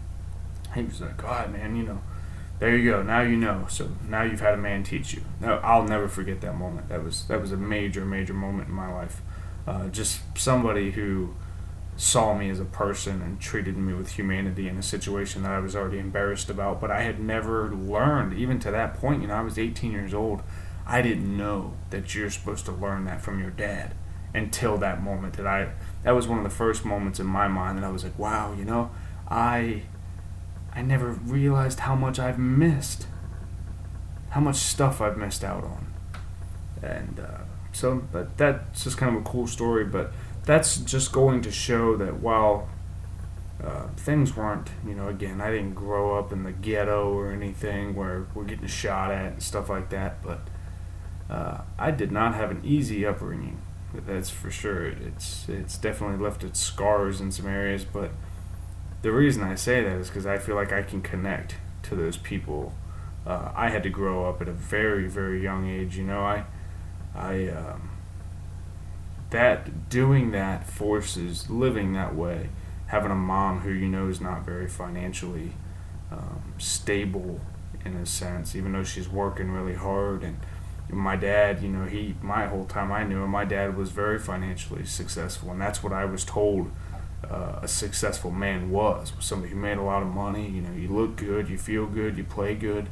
he 0.73 0.83
was 0.83 1.01
like, 1.01 1.17
"God, 1.17 1.51
man, 1.51 1.75
you 1.75 1.83
know, 1.83 2.01
there 2.59 2.75
you 2.75 2.89
go. 2.89 3.03
Now 3.03 3.21
you 3.21 3.37
know. 3.37 3.65
So 3.69 3.89
now 4.07 4.23
you've 4.23 4.41
had 4.41 4.53
a 4.53 4.57
man 4.57 4.83
teach 4.83 5.13
you." 5.13 5.21
No, 5.39 5.55
I'll 5.57 5.83
never 5.83 6.07
forget 6.07 6.41
that 6.41 6.55
moment. 6.55 6.89
That 6.89 7.03
was 7.03 7.27
that 7.27 7.41
was 7.41 7.51
a 7.51 7.57
major, 7.57 8.05
major 8.05 8.33
moment 8.33 8.69
in 8.69 8.73
my 8.73 8.91
life. 8.91 9.21
Uh, 9.67 9.87
just 9.87 10.21
somebody 10.37 10.91
who 10.91 11.33
saw 11.97 12.37
me 12.37 12.49
as 12.49 12.59
a 12.59 12.65
person 12.65 13.21
and 13.21 13.39
treated 13.39 13.77
me 13.77 13.93
with 13.93 14.11
humanity 14.11 14.67
in 14.67 14.77
a 14.77 14.83
situation 14.83 15.43
that 15.43 15.51
I 15.51 15.59
was 15.59 15.75
already 15.75 15.97
embarrassed 15.97 16.49
about, 16.49 16.81
but 16.81 16.91
I 16.91 17.01
had 17.01 17.19
never 17.19 17.73
learned, 17.73 18.33
even 18.33 18.59
to 18.59 18.71
that 18.71 18.95
point. 18.95 19.21
You 19.21 19.29
know, 19.29 19.35
I 19.35 19.41
was 19.41 19.57
18 19.57 19.91
years 19.91 20.13
old. 20.13 20.43
I 20.85 21.01
didn't 21.01 21.35
know 21.35 21.73
that 21.89 22.13
you're 22.13 22.29
supposed 22.29 22.65
to 22.65 22.71
learn 22.71 23.05
that 23.05 23.21
from 23.21 23.39
your 23.39 23.49
dad 23.49 23.93
until 24.33 24.77
that 24.77 25.01
moment 25.01 25.33
that 25.35 25.47
I 25.47 25.69
that 26.03 26.11
was 26.11 26.27
one 26.27 26.37
of 26.37 26.43
the 26.43 26.49
first 26.49 26.85
moments 26.85 27.19
in 27.19 27.25
my 27.25 27.47
mind 27.47 27.77
that 27.77 27.85
I 27.85 27.89
was 27.89 28.03
like, 28.03 28.19
wow, 28.19 28.53
you 28.53 28.65
know, 28.65 28.91
I 29.29 29.83
I 30.75 30.81
never 30.81 31.11
realized 31.11 31.79
how 31.79 31.95
much 31.95 32.19
I've 32.19 32.37
missed, 32.37 33.07
how 34.29 34.41
much 34.41 34.57
stuff 34.57 35.01
I've 35.01 35.17
missed 35.17 35.43
out 35.43 35.63
on, 35.63 35.87
and 36.83 37.19
uh, 37.19 37.39
so 37.71 38.03
that 38.11 38.37
that's 38.37 38.83
just 38.83 38.97
kind 38.97 39.15
of 39.15 39.21
a 39.21 39.25
cool 39.25 39.47
story. 39.47 39.85
But 39.85 40.11
that's 40.45 40.77
just 40.77 41.11
going 41.11 41.41
to 41.41 41.51
show 41.51 41.95
that 41.97 42.15
while 42.19 42.69
uh, 43.63 43.87
things 43.97 44.35
weren't, 44.35 44.69
you 44.85 44.93
know, 44.93 45.07
again, 45.07 45.41
I 45.41 45.49
didn't 45.49 45.73
grow 45.73 46.17
up 46.19 46.31
in 46.31 46.43
the 46.43 46.51
ghetto 46.51 47.13
or 47.13 47.31
anything 47.31 47.95
where 47.95 48.27
we're 48.35 48.43
getting 48.43 48.67
shot 48.67 49.11
at 49.11 49.33
and 49.33 49.41
stuff 49.41 49.69
like 49.69 49.89
that, 49.89 50.21
but 50.21 50.41
uh, 51.29 51.61
I 51.79 51.91
did 51.91 52.11
not 52.11 52.35
have 52.35 52.51
an 52.51 52.61
easy 52.63 53.05
upbringing 53.05 53.61
That's 53.93 54.29
for 54.29 54.51
sure. 54.51 54.85
It's 54.85 55.47
it's 55.47 55.77
definitely 55.77 56.23
left 56.23 56.43
its 56.43 56.59
scars 56.59 57.21
in 57.21 57.31
some 57.31 57.47
areas, 57.47 57.85
but 57.85 58.11
the 59.05 59.11
reason 59.11 59.43
I 59.43 59.53
say 59.53 59.83
that 59.83 59.97
is 59.99 60.07
because 60.07 60.25
I 60.25 60.39
feel 60.39 60.55
like 60.55 60.73
I 60.73 60.81
can 60.81 60.99
connect 60.99 61.57
to 61.83 61.95
those 61.95 62.17
people. 62.17 62.73
Uh, 63.23 63.51
I 63.55 63.69
had 63.69 63.83
to 63.83 63.89
grow 63.89 64.27
up 64.27 64.41
at 64.41 64.47
a 64.47 64.51
very 64.51 65.07
very 65.07 65.43
young 65.43 65.69
age. 65.69 65.95
You 65.95 66.05
know, 66.05 66.21
I 66.21 66.45
I 67.13 67.49
um, 67.49 67.91
that 69.29 69.89
doing 69.89 70.31
that 70.31 70.67
forces 70.67 71.51
living 71.51 71.93
that 71.93 72.15
way, 72.15 72.49
having 72.87 73.11
a 73.11 73.15
mom 73.15 73.59
who 73.59 73.69
you 73.69 73.87
know 73.87 74.07
is 74.09 74.19
not 74.19 74.43
very 74.43 74.67
financially 74.67 75.51
um, 76.11 76.55
stable 76.57 77.41
in 77.85 77.93
a 77.97 78.07
sense, 78.07 78.55
even 78.55 78.71
though 78.71 78.83
she's 78.83 79.07
working 79.07 79.51
really 79.51 79.75
hard 79.75 80.23
and 80.23 80.39
my 80.89 81.15
dad, 81.15 81.61
you 81.61 81.69
know, 81.69 81.85
he 81.85 82.15
my 82.23 82.47
whole 82.47 82.65
time 82.65 82.91
I 82.91 83.03
knew 83.03 83.23
him, 83.23 83.29
my 83.29 83.45
dad 83.45 83.77
was 83.77 83.91
very 83.91 84.17
financially 84.17 84.85
successful, 84.85 85.51
and 85.51 85.61
that's 85.61 85.83
what 85.83 85.93
I 85.93 86.05
was 86.05 86.25
told 86.25 86.71
uh, 87.29 87.59
a 87.61 87.67
successful 87.67 88.31
man 88.31 88.71
was. 88.71 89.13
Somebody 89.19 89.53
who 89.53 89.59
made 89.59 89.77
a 89.77 89.83
lot 89.83 90.01
of 90.01 90.07
money. 90.09 90.49
You 90.49 90.61
know, 90.61 90.73
you 90.73 90.87
look 90.87 91.15
good, 91.15 91.49
you 91.49 91.57
feel 91.57 91.85
good, 91.85 92.17
you 92.17 92.23
play 92.23 92.55
good. 92.55 92.87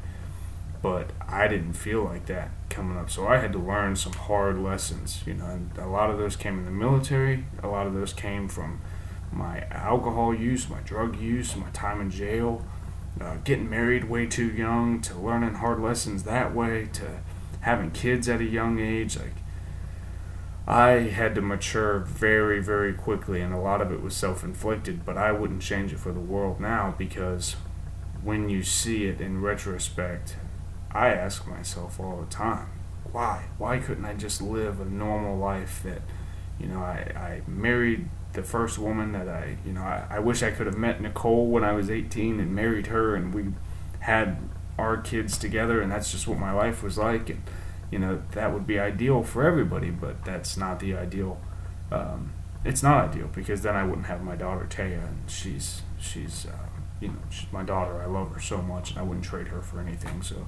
But 0.81 1.11
I 1.27 1.47
didn't 1.47 1.73
feel 1.73 2.03
like 2.03 2.25
that 2.25 2.51
coming 2.69 2.97
up, 2.97 3.09
so 3.09 3.25
I 3.27 3.37
had 3.37 3.53
to 3.53 3.59
learn 3.59 3.95
some 3.95 4.13
hard 4.13 4.59
lessons. 4.59 5.23
You 5.25 5.35
know, 5.35 5.45
and 5.45 5.71
a 5.77 5.87
lot 5.87 6.09
of 6.09 6.17
those 6.17 6.35
came 6.35 6.59
in 6.59 6.65
the 6.65 6.71
military. 6.71 7.45
A 7.61 7.67
lot 7.67 7.87
of 7.87 7.93
those 7.93 8.11
came 8.13 8.49
from 8.49 8.81
my 9.31 9.65
alcohol 9.71 10.33
use, 10.33 10.69
my 10.69 10.81
drug 10.81 11.19
use, 11.19 11.55
my 11.55 11.69
time 11.69 12.01
in 12.01 12.11
jail, 12.11 12.63
uh, 13.19 13.37
getting 13.43 13.69
married 13.69 14.05
way 14.05 14.25
too 14.25 14.47
young, 14.47 15.01
to 15.01 15.17
learning 15.17 15.55
hard 15.55 15.79
lessons 15.79 16.23
that 16.23 16.53
way, 16.53 16.87
to 16.93 17.19
having 17.61 17.91
kids 17.91 18.27
at 18.27 18.41
a 18.41 18.45
young 18.45 18.79
age, 18.79 19.17
like 19.17 19.33
I 20.67 20.91
had 20.91 21.35
to 21.35 21.41
mature 21.41 21.99
very, 21.99 22.61
very 22.61 22.93
quickly, 22.93 23.41
and 23.41 23.53
a 23.53 23.59
lot 23.59 23.81
of 23.81 23.91
it 23.91 24.01
was 24.01 24.15
self 24.15 24.43
inflicted, 24.43 25.05
but 25.05 25.17
I 25.17 25.31
wouldn't 25.31 25.61
change 25.61 25.91
it 25.91 25.99
for 25.99 26.13
the 26.13 26.19
world 26.19 26.61
now 26.61 26.95
because 26.97 27.55
when 28.23 28.49
you 28.49 28.63
see 28.63 29.05
it 29.05 29.19
in 29.19 29.41
retrospect, 29.41 30.37
I 30.91 31.09
ask 31.09 31.45
myself 31.47 31.99
all 31.99 32.21
the 32.21 32.31
time, 32.31 32.69
why? 33.11 33.45
Why 33.57 33.79
couldn't 33.79 34.05
I 34.05 34.13
just 34.13 34.41
live 34.41 34.79
a 34.79 34.85
normal 34.85 35.37
life 35.37 35.81
that, 35.83 36.01
you 36.59 36.67
know, 36.67 36.79
I, 36.79 37.11
I 37.15 37.41
married 37.45 38.07
the 38.31 38.43
first 38.43 38.79
woman 38.79 39.11
that 39.11 39.27
I, 39.27 39.57
you 39.65 39.73
know, 39.73 39.81
I, 39.81 40.05
I 40.09 40.19
wish 40.19 40.41
I 40.43 40.51
could 40.51 40.65
have 40.65 40.77
met 40.77 41.01
Nicole 41.01 41.47
when 41.47 41.63
I 41.63 41.73
was 41.73 41.89
18 41.89 42.39
and 42.39 42.55
married 42.55 42.87
her, 42.87 43.15
and 43.15 43.33
we 43.33 43.47
had 43.99 44.37
our 44.77 44.97
kids 44.97 45.37
together, 45.37 45.81
and 45.81 45.91
that's 45.91 46.11
just 46.11 46.27
what 46.27 46.39
my 46.39 46.51
life 46.51 46.81
was 46.81 46.97
like. 46.97 47.29
And 47.29 47.43
you 47.91 47.99
know 47.99 48.21
that 48.31 48.53
would 48.53 48.65
be 48.65 48.79
ideal 48.79 49.23
for 49.23 49.43
everybody, 49.43 49.89
but 49.89 50.23
that's 50.25 50.57
not 50.57 50.79
the 50.79 50.95
ideal. 50.95 51.39
Um, 51.91 52.33
it's 52.65 52.81
not 52.81 53.09
ideal 53.09 53.29
because 53.33 53.61
then 53.61 53.75
I 53.75 53.83
wouldn't 53.83 54.07
have 54.07 54.23
my 54.23 54.35
daughter 54.35 54.65
Taya, 54.69 55.07
and 55.07 55.29
she's 55.29 55.81
she's 55.99 56.45
uh, 56.45 56.69
you 56.99 57.09
know 57.09 57.19
she's 57.29 57.51
my 57.51 57.63
daughter. 57.63 58.01
I 58.01 58.05
love 58.05 58.33
her 58.33 58.39
so 58.39 58.61
much, 58.61 58.91
and 58.91 58.99
I 58.99 59.03
wouldn't 59.03 59.25
trade 59.25 59.47
her 59.47 59.61
for 59.61 59.79
anything. 59.79 60.21
So 60.21 60.47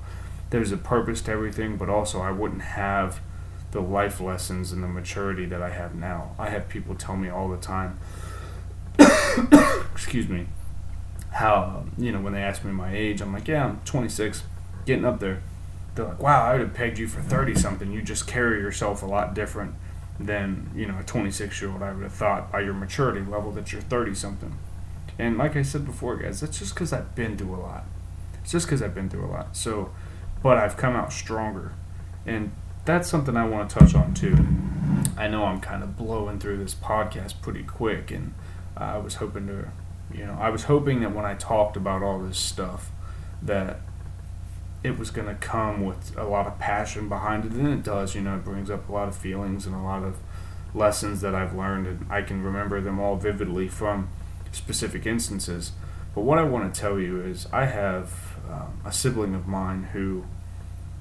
there's 0.50 0.72
a 0.72 0.78
purpose 0.78 1.22
to 1.24 1.32
everything, 1.32 1.78
but 1.78 1.90
also 1.90 2.22
I 2.22 2.32
wouldn't 2.32 2.62
have 2.62 3.20
the 3.72 3.82
life 3.82 4.22
lessons 4.22 4.72
and 4.72 4.82
the 4.82 4.88
maturity 4.88 5.46
that 5.46 5.62
I 5.62 5.70
have 5.70 5.96
now. 5.96 6.36
I 6.40 6.50
have 6.50 6.70
people 6.70 6.96
tell 6.96 7.18
me 7.18 7.30
all 7.30 7.50
the 7.50 7.58
time. 7.58 8.00
excuse 9.92 10.30
me 10.30 10.48
how 11.36 11.84
you 11.98 12.14
know 12.14 12.22
when 12.22 12.32
they 12.32 12.42
ask 12.42 12.64
me 12.64 12.72
my 12.72 12.96
age, 12.96 13.22
I'm 13.22 13.34
like, 13.34 13.48
yeah, 13.48 13.66
I'm 13.66 13.82
26, 13.84 14.44
getting 14.86 15.06
up 15.06 15.20
there. 15.20 15.42
They're 15.96 16.06
like, 16.06 16.22
wow, 16.22 16.44
I 16.46 16.54
would 16.54 16.62
have 16.62 16.74
pegged 16.74 17.00
you 17.00 17.08
for 17.08 17.22
30 17.22 17.56
something. 17.56 17.92
You 17.92 18.02
just 18.02 18.28
carry 18.28 18.60
yourself 18.60 19.02
a 19.02 19.06
lot 19.06 19.34
different 19.34 19.76
than 20.20 20.72
you 20.74 20.86
know 20.86 21.00
a 21.00 21.04
26 21.04 21.62
year 21.62 21.72
old. 21.72 21.82
I 21.82 21.92
would 21.94 22.04
have 22.04 22.14
thought 22.14 22.52
by 22.52 22.62
your 22.62 22.74
maturity 22.74 23.26
level 23.26 23.52
that 23.54 23.72
you're 23.72 23.82
30 23.82 24.14
something. 24.16 24.58
And 25.18 25.38
like 25.38 25.56
I 25.56 25.62
said 25.62 25.86
before, 25.86 26.18
guys, 26.18 26.42
that's 26.42 26.60
just 26.60 26.74
because 26.74 26.92
I've 26.92 27.16
been 27.16 27.38
through 27.38 27.56
a 27.56 27.62
lot. 27.62 27.86
It's 28.42 28.52
just 28.52 28.68
because 28.68 28.82
I've 28.82 28.94
been 28.94 29.10
through 29.10 29.26
a 29.26 29.32
lot. 29.32 29.56
So, 29.56 29.92
but 30.44 30.58
I've 30.58 30.78
come 30.78 30.96
out 30.96 31.14
stronger, 31.14 31.74
and 32.26 32.52
that's 32.84 33.10
something 33.10 33.36
I 33.36 33.48
want 33.48 33.70
to 33.70 33.80
touch 33.80 33.96
on 33.96 34.14
too. 34.14 34.38
I 35.18 35.28
know 35.28 35.46
I'm 35.46 35.62
kind 35.62 35.82
of 35.82 35.98
blowing 35.98 36.40
through 36.40 36.58
this 36.58 36.76
podcast 36.76 37.42
pretty 37.42 37.64
quick, 37.64 38.12
and 38.12 38.34
I 38.76 38.98
was 38.98 39.16
hoping 39.16 39.48
to 39.48 39.70
you 40.14 40.26
know, 40.26 40.38
I 40.40 40.50
was 40.50 40.64
hoping 40.64 41.02
that 41.02 41.14
when 41.14 41.26
I 41.26 41.36
talked 41.36 41.78
about 41.78 42.04
all 42.04 42.20
this 42.20 42.38
stuff, 42.38 42.92
that 43.42 43.80
it 44.86 45.00
was 45.00 45.10
going 45.10 45.28
to 45.28 45.34
come 45.34 45.84
with 45.84 46.16
a 46.16 46.24
lot 46.24 46.46
of 46.46 46.60
passion 46.60 47.10
behind 47.10 47.44
it, 47.44 47.54
and 47.54 47.68
it 47.68 47.84
does. 47.84 48.14
You 48.14 48.22
know, 48.22 48.36
it 48.36 48.44
brings 48.46 48.70
up 48.70 48.88
a 48.88 48.92
lot 48.92 49.08
of 49.08 49.16
feelings 49.16 49.66
and 49.66 49.76
a 49.76 49.82
lot 49.82 50.04
of 50.04 50.18
lessons 50.76 51.22
that 51.22 51.34
I've 51.34 51.56
learned, 51.56 51.88
and 51.88 52.06
I 52.08 52.22
can 52.22 52.44
remember 52.44 52.80
them 52.82 53.00
all 53.00 53.16
vividly 53.16 53.68
from 53.68 54.10
specific 54.52 55.08
instances. 55.08 55.72
But 56.14 56.22
what 56.22 56.38
I 56.38 56.44
want 56.44 56.72
to 56.72 56.80
tell 56.80 57.00
you 57.00 57.20
is, 57.20 57.48
I 57.52 57.66
have 57.66 58.38
um, 58.50 58.80
a 58.86 58.92
sibling 58.92 59.34
of 59.34 59.48
mine 59.48 59.90
who, 59.94 60.26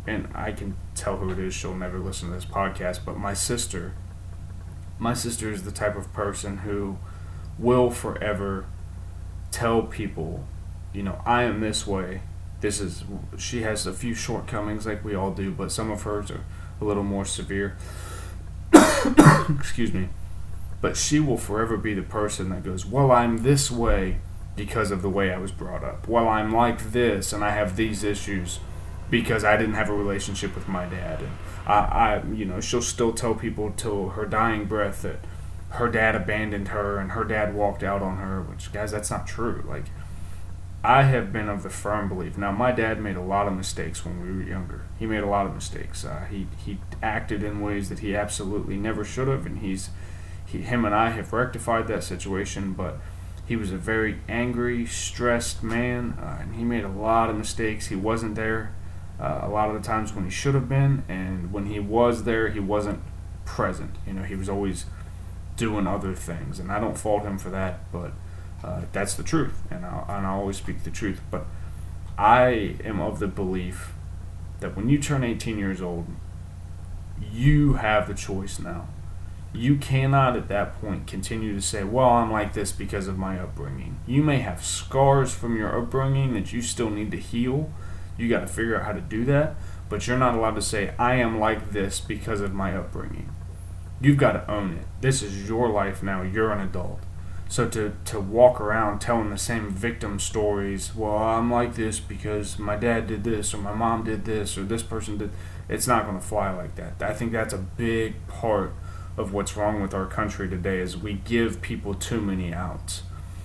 and 0.06 0.28
I 0.34 0.52
can 0.52 0.76
tell 0.94 1.18
who 1.18 1.30
it 1.30 1.38
is. 1.38 1.52
She'll 1.52 1.74
never 1.74 1.98
listen 1.98 2.28
to 2.28 2.34
this 2.34 2.46
podcast, 2.46 3.00
but 3.04 3.18
my 3.18 3.34
sister. 3.34 3.94
My 4.98 5.12
sister 5.12 5.50
is 5.50 5.64
the 5.64 5.72
type 5.72 5.96
of 5.96 6.10
person 6.12 6.58
who 6.58 6.96
will 7.58 7.90
forever 7.90 8.64
tell 9.50 9.82
people, 9.82 10.44
you 10.94 11.02
know, 11.02 11.20
I 11.26 11.42
am 11.42 11.60
this 11.60 11.86
way. 11.86 12.22
This 12.64 12.80
is 12.80 13.04
she 13.36 13.60
has 13.60 13.86
a 13.86 13.92
few 13.92 14.14
shortcomings 14.14 14.86
like 14.86 15.04
we 15.04 15.14
all 15.14 15.32
do, 15.32 15.50
but 15.50 15.70
some 15.70 15.90
of 15.90 16.04
hers 16.04 16.30
are 16.30 16.46
a 16.80 16.84
little 16.86 17.02
more 17.02 17.26
severe. 17.26 17.76
Excuse 19.58 19.92
me. 19.92 20.08
But 20.80 20.96
she 20.96 21.20
will 21.20 21.36
forever 21.36 21.76
be 21.76 21.92
the 21.92 22.00
person 22.00 22.48
that 22.48 22.64
goes, 22.64 22.86
"Well, 22.86 23.12
I'm 23.12 23.42
this 23.42 23.70
way 23.70 24.20
because 24.56 24.90
of 24.90 25.02
the 25.02 25.10
way 25.10 25.30
I 25.30 25.36
was 25.36 25.52
brought 25.52 25.84
up. 25.84 26.08
Well, 26.08 26.26
I'm 26.26 26.54
like 26.54 26.92
this 26.92 27.34
and 27.34 27.44
I 27.44 27.50
have 27.50 27.76
these 27.76 28.02
issues 28.02 28.60
because 29.10 29.44
I 29.44 29.58
didn't 29.58 29.74
have 29.74 29.90
a 29.90 29.94
relationship 29.94 30.54
with 30.54 30.66
my 30.66 30.86
dad." 30.86 31.20
And 31.20 31.32
I, 31.66 31.74
I 31.74 32.22
you 32.32 32.46
know, 32.46 32.62
she'll 32.62 32.80
still 32.80 33.12
tell 33.12 33.34
people 33.34 33.74
till 33.76 34.08
her 34.16 34.24
dying 34.24 34.64
breath 34.64 35.02
that 35.02 35.18
her 35.72 35.90
dad 35.90 36.14
abandoned 36.14 36.68
her 36.68 36.98
and 36.98 37.12
her 37.12 37.24
dad 37.24 37.54
walked 37.54 37.82
out 37.82 38.00
on 38.00 38.16
her, 38.16 38.40
which, 38.40 38.72
guys, 38.72 38.90
that's 38.90 39.10
not 39.10 39.26
true. 39.26 39.62
Like, 39.68 39.84
I 40.84 41.04
have 41.04 41.32
been 41.32 41.48
of 41.48 41.62
the 41.62 41.70
firm 41.70 42.10
belief. 42.10 42.36
Now, 42.36 42.52
my 42.52 42.70
dad 42.70 43.00
made 43.00 43.16
a 43.16 43.22
lot 43.22 43.48
of 43.48 43.54
mistakes 43.54 44.04
when 44.04 44.20
we 44.20 44.30
were 44.30 44.42
younger. 44.42 44.82
He 44.98 45.06
made 45.06 45.22
a 45.22 45.26
lot 45.26 45.46
of 45.46 45.54
mistakes. 45.54 46.04
Uh, 46.04 46.26
he 46.30 46.46
he 46.58 46.78
acted 47.02 47.42
in 47.42 47.62
ways 47.62 47.88
that 47.88 48.00
he 48.00 48.14
absolutely 48.14 48.76
never 48.76 49.02
should 49.02 49.26
have, 49.28 49.46
and 49.46 49.60
he's 49.60 49.88
he 50.44 50.58
him 50.58 50.84
and 50.84 50.94
I 50.94 51.10
have 51.10 51.32
rectified 51.32 51.88
that 51.88 52.04
situation. 52.04 52.74
But 52.74 52.98
he 53.46 53.56
was 53.56 53.72
a 53.72 53.78
very 53.78 54.20
angry, 54.28 54.84
stressed 54.84 55.62
man, 55.62 56.18
uh, 56.20 56.38
and 56.40 56.54
he 56.54 56.64
made 56.64 56.84
a 56.84 56.88
lot 56.88 57.30
of 57.30 57.36
mistakes. 57.36 57.86
He 57.86 57.96
wasn't 57.96 58.34
there 58.34 58.74
uh, 59.18 59.40
a 59.42 59.48
lot 59.48 59.70
of 59.70 59.74
the 59.74 59.86
times 59.86 60.12
when 60.12 60.24
he 60.24 60.30
should 60.30 60.54
have 60.54 60.68
been, 60.68 61.02
and 61.08 61.50
when 61.50 61.64
he 61.64 61.80
was 61.80 62.24
there, 62.24 62.50
he 62.50 62.60
wasn't 62.60 63.00
present. 63.46 63.96
You 64.06 64.12
know, 64.12 64.22
he 64.22 64.36
was 64.36 64.50
always 64.50 64.84
doing 65.56 65.86
other 65.86 66.14
things, 66.14 66.58
and 66.58 66.70
I 66.70 66.78
don't 66.78 66.98
fault 66.98 67.22
him 67.22 67.38
for 67.38 67.48
that, 67.48 67.90
but 67.90 68.12
uh, 68.64 68.82
that's 68.92 69.14
the 69.14 69.22
truth, 69.22 69.62
and 69.70 69.84
I 69.84 70.04
and 70.08 70.26
I 70.26 70.30
always 70.30 70.56
speak 70.56 70.84
the 70.84 70.90
truth. 70.90 71.20
But 71.30 71.46
I 72.18 72.76
am 72.84 73.00
of 73.00 73.18
the 73.18 73.26
belief 73.26 73.92
that 74.60 74.76
when 74.76 74.88
you 74.88 74.98
turn 74.98 75.24
18 75.24 75.58
years 75.58 75.82
old, 75.82 76.06
you 77.32 77.74
have 77.74 78.08
the 78.08 78.14
choice 78.14 78.58
now. 78.58 78.88
You 79.52 79.76
cannot 79.76 80.36
at 80.36 80.48
that 80.48 80.80
point 80.80 81.06
continue 81.06 81.54
to 81.54 81.62
say, 81.62 81.84
Well, 81.84 82.08
I'm 82.08 82.32
like 82.32 82.54
this 82.54 82.72
because 82.72 83.06
of 83.06 83.18
my 83.18 83.38
upbringing. 83.38 83.98
You 84.06 84.22
may 84.22 84.38
have 84.38 84.64
scars 84.64 85.34
from 85.34 85.56
your 85.56 85.78
upbringing 85.78 86.34
that 86.34 86.52
you 86.52 86.62
still 86.62 86.90
need 86.90 87.10
to 87.12 87.18
heal. 87.18 87.70
You 88.16 88.28
got 88.28 88.40
to 88.40 88.46
figure 88.46 88.76
out 88.76 88.86
how 88.86 88.92
to 88.92 89.00
do 89.00 89.24
that. 89.26 89.54
But 89.88 90.06
you're 90.06 90.18
not 90.18 90.34
allowed 90.34 90.54
to 90.54 90.62
say, 90.62 90.94
I 90.98 91.16
am 91.16 91.38
like 91.38 91.72
this 91.72 92.00
because 92.00 92.40
of 92.40 92.52
my 92.52 92.76
upbringing 92.76 93.30
you've 94.04 94.18
got 94.18 94.32
to 94.32 94.50
own 94.50 94.72
it. 94.72 94.86
This 95.00 95.22
is 95.22 95.48
your 95.48 95.68
life 95.68 96.02
now. 96.02 96.22
You're 96.22 96.52
an 96.52 96.60
adult. 96.60 97.00
So 97.54 97.68
to, 97.68 97.94
to 98.06 98.18
walk 98.18 98.60
around 98.60 98.98
telling 98.98 99.30
the 99.30 99.38
same 99.38 99.70
victim 99.70 100.18
stories, 100.18 100.92
well, 100.92 101.18
I'm 101.18 101.52
like 101.52 101.76
this 101.76 102.00
because 102.00 102.58
my 102.58 102.74
dad 102.74 103.06
did 103.06 103.22
this 103.22 103.54
or 103.54 103.58
my 103.58 103.72
mom 103.72 104.02
did 104.02 104.24
this 104.24 104.58
or 104.58 104.64
this 104.64 104.82
person 104.82 105.18
did, 105.18 105.30
it's 105.68 105.86
not 105.86 106.04
going 106.04 106.18
to 106.18 106.26
fly 106.26 106.50
like 106.50 106.74
that. 106.74 107.00
I 107.00 107.14
think 107.14 107.30
that's 107.30 107.54
a 107.54 107.58
big 107.58 108.26
part 108.26 108.74
of 109.16 109.32
what's 109.32 109.56
wrong 109.56 109.80
with 109.80 109.94
our 109.94 110.06
country 110.06 110.48
today 110.48 110.80
is 110.80 110.96
we 110.96 111.12
give 111.12 111.62
people 111.62 111.94
too 111.94 112.20
many 112.20 112.52
outs. 112.52 113.02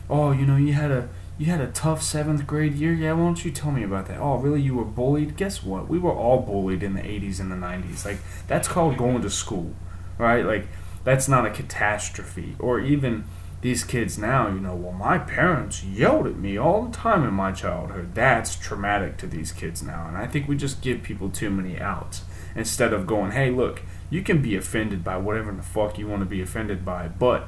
Oh, 0.09 0.31
you 0.31 0.47
know, 0.47 0.55
you 0.55 0.73
had 0.73 0.89
a 0.89 1.09
you 1.37 1.45
had 1.45 1.61
a 1.61 1.67
tough 1.67 2.01
seventh 2.01 2.47
grade 2.47 2.73
year. 2.73 2.93
Yeah, 2.93 3.13
why 3.13 3.25
don't 3.25 3.45
you 3.45 3.51
tell 3.51 3.71
me 3.71 3.83
about 3.83 4.07
that? 4.07 4.19
Oh, 4.19 4.37
really? 4.37 4.59
You 4.59 4.73
were 4.73 4.85
bullied? 4.85 5.37
Guess 5.37 5.61
what? 5.61 5.87
We 5.87 5.99
were 5.99 6.15
all 6.15 6.39
bullied 6.39 6.81
in 6.81 6.95
the 6.95 7.01
80s 7.01 7.39
and 7.39 7.51
the 7.51 7.55
90s. 7.55 8.05
Like 8.05 8.17
that's 8.47 8.67
called 8.67 8.97
going 8.97 9.21
to 9.21 9.29
school 9.29 9.75
right? 10.19 10.45
Like 10.45 10.67
that's 11.03 11.27
not 11.27 11.47
a 11.47 11.49
catastrophe. 11.49 12.55
Or 12.59 12.79
even 12.79 13.23
these 13.61 13.83
kids 13.83 14.17
now, 14.17 14.47
you 14.47 14.59
know, 14.59 14.73
well, 14.73 14.93
my 14.93 15.17
parents 15.17 15.83
yelled 15.83 16.27
at 16.27 16.37
me 16.37 16.57
all 16.57 16.83
the 16.83 16.95
time 16.95 17.23
in 17.27 17.33
my 17.33 17.51
childhood. 17.51 18.15
That's 18.15 18.55
traumatic 18.55 19.17
to 19.17 19.27
these 19.27 19.51
kids 19.51 19.83
now, 19.83 20.07
and 20.07 20.17
I 20.17 20.27
think 20.27 20.47
we 20.47 20.55
just 20.55 20.81
give 20.81 21.03
people 21.03 21.29
too 21.29 21.49
many 21.49 21.79
outs. 21.79 22.23
instead 22.55 22.91
of 22.93 23.05
going, 23.05 23.31
hey, 23.31 23.51
look, 23.51 23.83
you 24.09 24.23
can 24.23 24.41
be 24.41 24.55
offended 24.55 25.03
by 25.03 25.15
whatever 25.17 25.51
the 25.51 25.61
fuck 25.61 25.99
you 25.99 26.07
want 26.07 26.21
to 26.21 26.25
be 26.25 26.41
offended 26.41 26.83
by, 26.83 27.07
but 27.07 27.47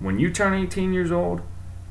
when 0.00 0.18
you 0.18 0.30
turn 0.32 0.52
18 0.52 0.92
years 0.92 1.12
old, 1.12 1.42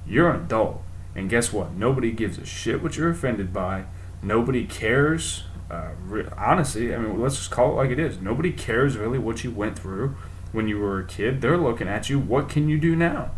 you're 0.06 0.30
an 0.30 0.42
adult. 0.42 0.82
And 1.16 1.30
guess 1.30 1.54
what? 1.54 1.72
Nobody 1.74 2.12
gives 2.12 2.38
a 2.38 2.46
shit 2.46 2.84
what 2.84 2.98
you're 2.98 3.10
offended 3.10 3.54
by. 3.54 3.86
Nobody 4.22 4.66
cares. 4.66 5.46
Uh, 5.72 5.92
re- 6.04 6.28
honestly, 6.38 6.94
I 6.94 6.98
mean, 6.98 7.20
let's 7.20 7.38
just 7.38 7.52
call 7.52 7.72
it 7.72 7.76
like 7.76 7.90
it 7.90 8.00
is. 8.00 8.20
Nobody 8.20 8.52
cares 8.52 8.98
really 8.98 9.18
what 9.18 9.44
you 9.44 9.50
went 9.50 9.80
through 9.80 10.16
when 10.56 10.68
you 10.68 10.80
were 10.80 11.00
a 11.00 11.06
kid. 11.06 11.42
They're 11.42 11.58
looking 11.58 11.88
at 11.88 12.10
you. 12.10 12.18
What 12.18 12.50
can 12.50 12.68
you 12.70 12.80
do 12.80 12.96
now? 12.96 13.32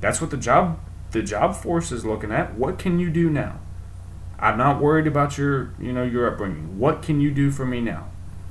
That's 0.00 0.20
what 0.20 0.30
the 0.30 0.36
job 0.36 0.78
the 1.12 1.22
job 1.22 1.56
force 1.56 1.90
is 1.90 2.04
looking 2.04 2.30
at. 2.32 2.54
What 2.54 2.78
can 2.78 2.98
you 2.98 3.10
do 3.10 3.30
now? 3.30 3.58
I'm 4.38 4.56
not 4.56 4.80
worried 4.80 5.06
about 5.06 5.38
your 5.38 5.72
you 5.80 5.92
know 5.92 6.04
your 6.04 6.30
upbringing. 6.30 6.78
What 6.78 7.02
can 7.02 7.20
you 7.20 7.30
do 7.30 7.50
for 7.50 7.64
me 7.64 7.80
now? 7.80 8.08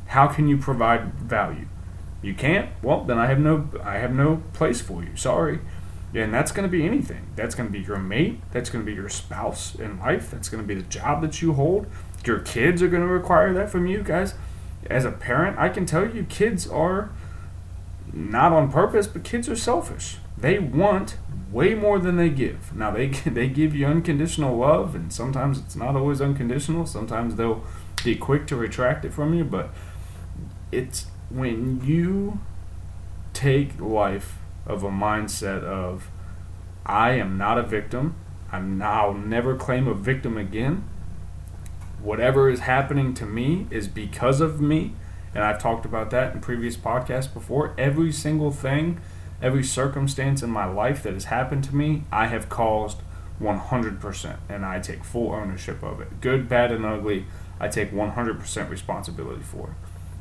How 0.07 0.27
can 0.27 0.47
you 0.47 0.57
provide 0.57 1.13
value? 1.13 1.67
You 2.21 2.33
can't. 2.33 2.69
Well, 2.83 3.03
then 3.03 3.17
I 3.17 3.27
have 3.27 3.39
no 3.39 3.69
I 3.83 3.97
have 3.97 4.13
no 4.13 4.43
place 4.53 4.81
for 4.81 5.03
you. 5.03 5.15
Sorry. 5.15 5.59
And 6.13 6.33
that's 6.33 6.51
going 6.51 6.67
to 6.67 6.71
be 6.71 6.85
anything. 6.85 7.27
That's 7.35 7.53
going 7.53 7.69
to 7.69 7.71
be 7.71 7.85
your 7.85 7.99
mate. 7.99 8.41
That's 8.51 8.71
going 8.71 8.83
to 8.83 8.89
be 8.89 8.95
your 8.95 9.09
spouse 9.09 9.75
in 9.75 9.99
life. 9.99 10.31
That's 10.31 10.49
going 10.49 10.63
to 10.63 10.67
be 10.67 10.73
the 10.73 10.87
job 10.87 11.21
that 11.21 11.39
you 11.41 11.53
hold. 11.53 11.85
Your 12.25 12.39
kids 12.39 12.81
are 12.81 12.87
going 12.87 13.03
to 13.03 13.07
require 13.07 13.53
that 13.53 13.69
from 13.69 13.85
you 13.85 14.01
guys. 14.01 14.33
As 14.89 15.05
a 15.05 15.11
parent, 15.11 15.59
I 15.59 15.69
can 15.69 15.85
tell 15.85 16.09
you, 16.09 16.23
kids 16.23 16.67
are 16.67 17.11
not 18.13 18.51
on 18.51 18.71
purpose, 18.71 19.07
but 19.07 19.23
kids 19.23 19.49
are 19.49 19.55
selfish. 19.55 20.17
They 20.37 20.59
want 20.59 21.17
way 21.51 21.73
more 21.73 21.99
than 21.99 22.17
they 22.17 22.29
give. 22.29 22.73
Now 22.75 22.91
they 22.91 23.07
they 23.25 23.47
give 23.47 23.75
you 23.75 23.85
unconditional 23.85 24.57
love, 24.57 24.95
and 24.95 25.11
sometimes 25.11 25.59
it's 25.59 25.75
not 25.75 25.95
always 25.95 26.21
unconditional. 26.21 26.85
Sometimes 26.85 27.35
they'll 27.35 27.63
be 28.03 28.15
quick 28.15 28.47
to 28.47 28.55
retract 28.55 29.05
it 29.05 29.13
from 29.13 29.33
you, 29.33 29.43
but 29.43 29.71
it's 30.71 31.07
when 31.29 31.81
you 31.83 32.39
take 33.33 33.79
life 33.79 34.37
of 34.65 34.83
a 34.83 34.89
mindset 34.89 35.63
of 35.63 36.09
I 36.85 37.11
am 37.11 37.37
not 37.37 37.57
a 37.57 37.63
victim. 37.63 38.15
I'm 38.51 38.81
I'll 38.81 39.13
never 39.13 39.55
claim 39.55 39.87
a 39.87 39.93
victim 39.93 40.37
again. 40.37 40.87
Whatever 42.01 42.49
is 42.49 42.61
happening 42.61 43.13
to 43.15 43.25
me 43.25 43.67
is 43.69 43.87
because 43.87 44.39
of 44.39 44.61
me, 44.61 44.93
and 45.33 45.43
I've 45.43 45.59
talked 45.59 45.85
about 45.85 46.09
that 46.11 46.33
in 46.33 46.41
previous 46.41 46.75
podcasts 46.75 47.31
before. 47.31 47.73
Every 47.77 48.11
single 48.11 48.51
thing, 48.51 48.99
every 49.41 49.63
circumstance 49.63 50.41
in 50.41 50.49
my 50.49 50.65
life 50.65 51.03
that 51.03 51.13
has 51.13 51.25
happened 51.25 51.63
to 51.65 51.75
me, 51.75 52.03
I 52.11 52.27
have 52.27 52.49
caused 52.49 52.97
100%, 53.41 54.37
and 54.49 54.65
I 54.65 54.79
take 54.79 55.03
full 55.03 55.31
ownership 55.31 55.81
of 55.83 56.01
it. 56.01 56.21
Good, 56.21 56.49
bad, 56.49 56.71
and 56.71 56.85
ugly, 56.85 57.25
I 57.59 57.67
take 57.67 57.91
100% 57.91 58.69
responsibility 58.69 59.43
for. 59.43 59.75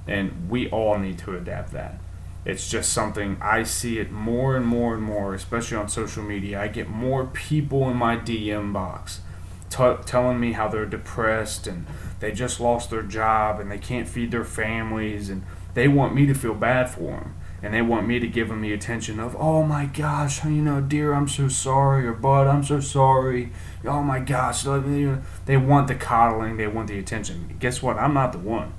And 0.07 0.49
we 0.49 0.71
all 0.71 0.99
need 0.99 1.19
to 1.21 1.37
adapt 1.37 1.73
that. 1.73 1.99
It's 2.45 2.71
just 2.71 2.93
something 2.93 3.37
I 3.43 3.65
see 3.65 3.99
it 3.99 4.11
more 4.11 4.57
and 4.57 4.65
more 4.65 4.95
and 4.95 5.03
more, 5.03 5.35
especially 5.35 5.77
on 5.77 5.89
social 5.89 6.23
media. 6.23 6.61
I 6.61 6.69
get 6.69 6.89
more 6.89 7.27
people 7.27 7.91
in 7.91 7.97
my 7.97 8.17
DM 8.17 8.73
box 8.73 9.21
t- 9.71 10.03
telling 10.07 10.41
me 10.41 10.53
how 10.53 10.69
they're 10.69 10.87
depressed 10.87 11.67
and 11.67 11.87
they 12.21 12.33
just 12.33 12.61
lost 12.61 12.91
their 12.91 13.03
job 13.03 13.61
and 13.61 13.71
they 13.71 13.79
can't 13.79 14.09
feed 14.09 14.31
their 14.31 14.45
families 14.45 15.29
and 15.31 15.45
they 15.75 15.89
want 15.89 16.15
me 16.15 16.27
to 16.27 16.35
feel 16.35 16.55
bad 16.55 16.91
for 16.91 17.13
them 17.13 17.35
and 17.63 17.75
they 17.75 17.83
want 17.83 18.07
me 18.07 18.19
to 18.19 18.27
give 18.27 18.49
them 18.49 18.63
the 18.63 18.73
attention 18.73 19.19
of 19.19 19.37
oh 19.37 19.63
my 19.63 19.87
gosh 19.87 20.45
you 20.45 20.51
know 20.51 20.81
dear 20.81 21.13
i'm 21.13 21.29
so 21.29 21.49
sorry 21.49 22.07
or 22.07 22.13
bud 22.13 22.47
i'm 22.47 22.63
so 22.63 22.81
sorry. 22.81 23.53
Oh 23.85 24.03
my 24.03 24.21
gosh 24.21 24.63
they 24.63 25.57
want 25.57 25.89
the 25.89 25.95
coddling 25.95 26.57
they 26.57 26.67
want 26.67 26.89
the 26.89 26.99
attention. 26.99 27.57
Guess 27.59 27.83
what? 27.83 27.97
I'm 27.97 28.15
not 28.15 28.33
the 28.33 28.39
one. 28.39 28.75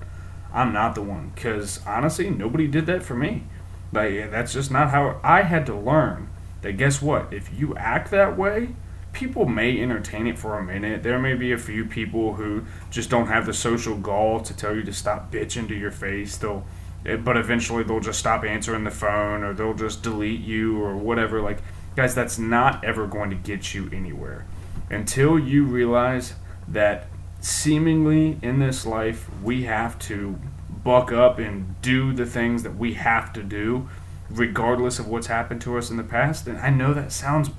I'm 0.54 0.74
not 0.74 0.96
the 0.96 1.02
one 1.02 1.32
because 1.36 1.80
honestly 1.86 2.30
nobody 2.30 2.68
did 2.68 2.86
that 2.88 3.04
for 3.04 3.16
me. 3.16 3.44
Like 3.92 4.32
that's 4.32 4.54
just 4.54 4.72
not 4.72 4.92
how 4.92 5.20
i 5.24 5.44
had 5.44 5.66
to 5.68 5.76
learn 5.76 6.30
that 6.62 6.74
guess 6.74 7.02
what? 7.02 7.34
If 7.34 7.58
you 7.58 7.76
act 7.76 8.12
that 8.12 8.38
way 8.38 8.76
people 9.14 9.46
may 9.46 9.82
entertain 9.82 10.28
it 10.28 10.38
for 10.38 10.58
a 10.58 10.64
minute. 10.64 11.04
There 11.04 11.20
may 11.20 11.34
be 11.34 11.52
a 11.52 11.58
few 11.58 11.86
people 11.86 12.36
who 12.36 12.64
just 12.90 13.10
don't 13.10 13.28
have 13.28 13.46
the 13.46 13.54
social 13.54 13.98
gall 13.98 14.40
to 14.42 14.56
tell 14.56 14.76
you 14.76 14.84
to 14.84 14.94
stop 14.94 15.32
bitching 15.32 15.68
to 15.68 15.76
your 15.76 15.92
face. 15.92 16.38
They'll, 16.38 16.66
eh, 17.06 17.16
but 17.16 17.38
eventually 17.38 17.84
they'll 17.84 18.00
just 18.00 18.20
stop 18.20 18.44
answering 18.44 18.84
the 18.84 18.92
phone 18.92 19.44
or 19.44 19.54
they'll 19.54 19.74
just 19.74 20.04
delete 20.04 20.42
you 20.42 20.82
or 20.82 20.96
whatever. 20.96 21.42
Like, 21.42 21.62
guys, 21.96 22.16
that's 22.16 22.38
not 22.38 22.84
ever 22.84 23.08
going 23.08 23.30
to 23.30 23.36
get 23.36 23.74
you 23.74 23.90
anywhere 23.92 24.46
until 24.90 25.38
you 25.38 25.64
realize 25.64 26.34
that 26.68 27.08
seemingly 27.40 28.38
in 28.42 28.60
this 28.60 28.86
life 28.86 29.30
we 29.44 29.64
have 29.64 29.98
to 30.00 30.38
buck 30.84 31.12
up 31.12 31.40
and 31.40 31.80
do 31.82 32.14
the 32.14 32.26
things 32.26 32.64
that 32.64 32.76
we 32.76 32.94
have 32.94 33.32
to 33.32 33.44
do 33.44 33.88
regardless 34.30 35.00
of 35.00 35.08
what's 35.08 35.28
happened 35.28 35.62
to 35.62 35.78
us 35.78 35.90
in 35.90 35.98
the 35.98 36.04
past 36.04 36.48
and 36.48 36.58
i 36.60 36.70
know 36.70 36.94
that 36.94 37.12
sounds 37.12 37.50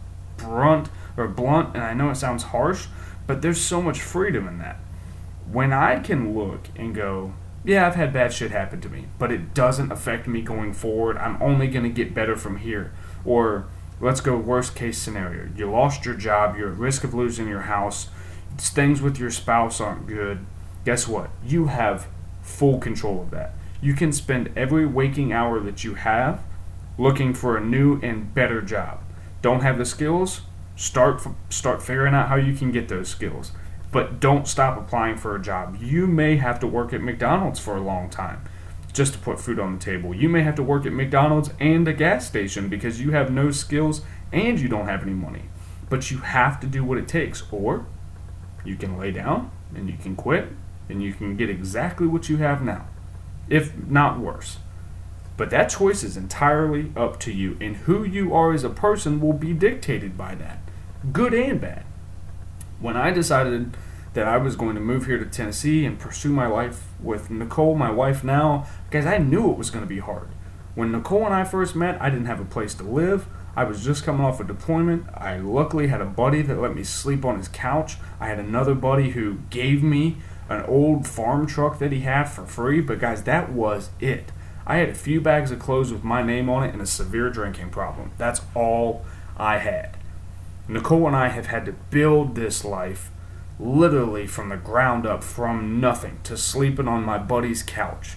blunt 0.42 0.88
or 1.16 1.28
blunt, 1.28 1.74
and 1.74 1.82
I 1.82 1.94
know 1.94 2.10
it 2.10 2.16
sounds 2.16 2.44
harsh, 2.44 2.86
but 3.26 3.42
there's 3.42 3.60
so 3.60 3.80
much 3.80 4.00
freedom 4.00 4.48
in 4.48 4.58
that. 4.58 4.78
When 5.50 5.72
I 5.72 5.98
can 5.98 6.34
look 6.36 6.68
and 6.76 6.94
go, 6.94 7.34
yeah, 7.64 7.86
I've 7.86 7.94
had 7.94 8.12
bad 8.12 8.32
shit 8.32 8.50
happen 8.50 8.80
to 8.80 8.88
me, 8.88 9.06
but 9.18 9.30
it 9.30 9.52
doesn't 9.52 9.92
affect 9.92 10.26
me 10.26 10.42
going 10.42 10.72
forward. 10.72 11.18
I'm 11.18 11.40
only 11.42 11.68
going 11.68 11.84
to 11.84 11.90
get 11.90 12.14
better 12.14 12.36
from 12.36 12.58
here. 12.58 12.92
Or 13.24 13.66
let's 14.00 14.20
go 14.20 14.36
worst 14.36 14.74
case 14.74 14.98
scenario. 14.98 15.50
You 15.54 15.70
lost 15.70 16.06
your 16.06 16.14
job, 16.14 16.56
you're 16.56 16.72
at 16.72 16.78
risk 16.78 17.04
of 17.04 17.12
losing 17.12 17.48
your 17.48 17.62
house, 17.62 18.08
things 18.56 19.02
with 19.02 19.18
your 19.18 19.30
spouse 19.30 19.80
aren't 19.80 20.06
good. 20.06 20.46
Guess 20.84 21.06
what? 21.06 21.30
You 21.44 21.66
have 21.66 22.06
full 22.40 22.78
control 22.78 23.20
of 23.20 23.30
that. 23.30 23.54
You 23.82 23.94
can 23.94 24.12
spend 24.12 24.50
every 24.56 24.86
waking 24.86 25.32
hour 25.32 25.60
that 25.60 25.84
you 25.84 25.94
have 25.94 26.42
looking 26.98 27.32
for 27.32 27.56
a 27.56 27.64
new 27.64 27.98
and 28.02 28.34
better 28.34 28.60
job. 28.60 29.00
Don't 29.42 29.60
have 29.60 29.78
the 29.78 29.84
skills? 29.84 30.42
Start 30.76 31.22
start 31.48 31.82
figuring 31.82 32.14
out 32.14 32.28
how 32.28 32.36
you 32.36 32.54
can 32.54 32.70
get 32.70 32.88
those 32.88 33.08
skills. 33.08 33.52
But 33.92 34.20
don't 34.20 34.46
stop 34.46 34.78
applying 34.78 35.16
for 35.16 35.34
a 35.34 35.42
job. 35.42 35.78
You 35.80 36.06
may 36.06 36.36
have 36.36 36.60
to 36.60 36.66
work 36.66 36.92
at 36.92 37.00
McDonald's 37.00 37.58
for 37.58 37.76
a 37.76 37.80
long 37.80 38.08
time 38.08 38.42
just 38.92 39.14
to 39.14 39.18
put 39.18 39.40
food 39.40 39.58
on 39.58 39.72
the 39.72 39.78
table. 39.78 40.14
You 40.14 40.28
may 40.28 40.42
have 40.42 40.54
to 40.56 40.62
work 40.62 40.86
at 40.86 40.92
McDonald's 40.92 41.50
and 41.58 41.86
a 41.88 41.92
gas 41.92 42.26
station 42.26 42.68
because 42.68 43.00
you 43.00 43.12
have 43.12 43.30
no 43.30 43.50
skills 43.50 44.02
and 44.32 44.60
you 44.60 44.68
don't 44.68 44.86
have 44.86 45.02
any 45.02 45.12
money. 45.12 45.44
But 45.88 46.10
you 46.10 46.18
have 46.18 46.60
to 46.60 46.66
do 46.66 46.84
what 46.84 46.98
it 46.98 47.08
takes. 47.08 47.42
Or 47.50 47.86
you 48.64 48.76
can 48.76 48.98
lay 48.98 49.10
down 49.10 49.50
and 49.74 49.88
you 49.88 49.96
can 49.96 50.16
quit 50.16 50.48
and 50.88 51.02
you 51.02 51.12
can 51.12 51.36
get 51.36 51.48
exactly 51.48 52.06
what 52.06 52.28
you 52.28 52.38
have 52.38 52.62
now, 52.62 52.86
if 53.48 53.76
not 53.76 54.18
worse. 54.18 54.58
But 55.40 55.48
that 55.48 55.70
choice 55.70 56.02
is 56.02 56.18
entirely 56.18 56.92
up 56.94 57.18
to 57.20 57.32
you, 57.32 57.56
and 57.62 57.74
who 57.74 58.04
you 58.04 58.34
are 58.34 58.52
as 58.52 58.62
a 58.62 58.68
person 58.68 59.22
will 59.22 59.32
be 59.32 59.54
dictated 59.54 60.18
by 60.18 60.34
that 60.34 60.58
good 61.14 61.32
and 61.32 61.58
bad. 61.58 61.86
When 62.78 62.94
I 62.94 63.10
decided 63.10 63.74
that 64.12 64.28
I 64.28 64.36
was 64.36 64.54
going 64.54 64.74
to 64.74 64.82
move 64.82 65.06
here 65.06 65.16
to 65.16 65.24
Tennessee 65.24 65.86
and 65.86 65.98
pursue 65.98 66.28
my 66.28 66.46
life 66.46 66.88
with 67.02 67.30
Nicole, 67.30 67.74
my 67.74 67.90
wife 67.90 68.22
now, 68.22 68.66
because 68.90 69.06
I 69.06 69.16
knew 69.16 69.50
it 69.50 69.56
was 69.56 69.70
going 69.70 69.82
to 69.82 69.88
be 69.88 70.00
hard. 70.00 70.28
When 70.74 70.92
Nicole 70.92 71.24
and 71.24 71.34
I 71.34 71.44
first 71.44 71.74
met, 71.74 71.98
I 72.02 72.10
didn't 72.10 72.26
have 72.26 72.40
a 72.40 72.44
place 72.44 72.74
to 72.74 72.82
live. 72.82 73.26
I 73.56 73.64
was 73.64 73.82
just 73.82 74.04
coming 74.04 74.26
off 74.26 74.40
a 74.40 74.44
deployment. 74.44 75.06
I 75.14 75.38
luckily 75.38 75.86
had 75.86 76.02
a 76.02 76.04
buddy 76.04 76.42
that 76.42 76.60
let 76.60 76.74
me 76.74 76.84
sleep 76.84 77.24
on 77.24 77.38
his 77.38 77.48
couch. 77.48 77.96
I 78.20 78.26
had 78.26 78.38
another 78.38 78.74
buddy 78.74 79.12
who 79.12 79.38
gave 79.48 79.82
me 79.82 80.18
an 80.50 80.66
old 80.66 81.06
farm 81.06 81.46
truck 81.46 81.78
that 81.78 81.92
he 81.92 82.00
had 82.00 82.24
for 82.24 82.44
free, 82.44 82.82
but 82.82 82.98
guys, 82.98 83.22
that 83.22 83.50
was 83.50 83.88
it. 84.00 84.32
I 84.70 84.76
had 84.76 84.88
a 84.88 84.94
few 84.94 85.20
bags 85.20 85.50
of 85.50 85.58
clothes 85.58 85.92
with 85.92 86.04
my 86.04 86.22
name 86.22 86.48
on 86.48 86.62
it 86.62 86.72
and 86.72 86.80
a 86.80 86.86
severe 86.86 87.28
drinking 87.28 87.70
problem. 87.70 88.12
That's 88.18 88.40
all 88.54 89.04
I 89.36 89.58
had. 89.58 89.96
Nicole 90.68 91.08
and 91.08 91.16
I 91.16 91.30
have 91.30 91.46
had 91.46 91.64
to 91.64 91.72
build 91.72 92.36
this 92.36 92.64
life 92.64 93.10
literally 93.58 94.28
from 94.28 94.48
the 94.48 94.56
ground 94.56 95.06
up, 95.06 95.24
from 95.24 95.80
nothing 95.80 96.20
to 96.22 96.36
sleeping 96.36 96.86
on 96.86 97.02
my 97.02 97.18
buddy's 97.18 97.64
couch. 97.64 98.14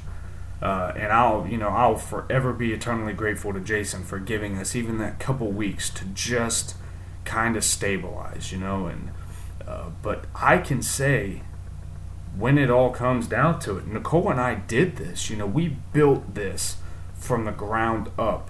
Uh, 0.62 0.94
and 0.96 1.12
I'll, 1.12 1.48
you 1.48 1.58
know, 1.58 1.70
I'll 1.70 1.96
forever 1.96 2.54
be 2.54 2.72
eternally 2.72 3.14
grateful 3.14 3.52
to 3.54 3.60
Jason 3.60 4.04
for 4.04 4.20
giving 4.20 4.56
us 4.60 4.76
even 4.76 5.00
that 5.00 5.20
couple 5.20 5.52
weeks 5.52 5.90
to 5.90 6.06
just 6.06 6.76
kind 7.26 7.58
of 7.58 7.64
stabilize, 7.64 8.52
you 8.52 8.60
know. 8.60 8.86
And 8.86 9.10
uh, 9.68 9.90
but 10.04 10.26
I 10.36 10.60
can 10.60 10.84
say, 10.84 11.42
when 12.38 12.58
it 12.58 12.70
all 12.70 12.90
comes 12.90 13.28
down 13.28 13.60
to 13.62 13.78
it, 13.78 13.88
Nicole 13.88 14.30
and 14.30 14.40
I 14.40 14.56
did 14.56 14.98
this. 14.98 15.30
You 15.30 15.38
know, 15.38 15.46
we 15.46 15.78
built 15.94 16.36
this 16.36 16.78
from 17.16 17.46
the 17.46 17.52
ground 17.52 18.10
up. 18.18 18.50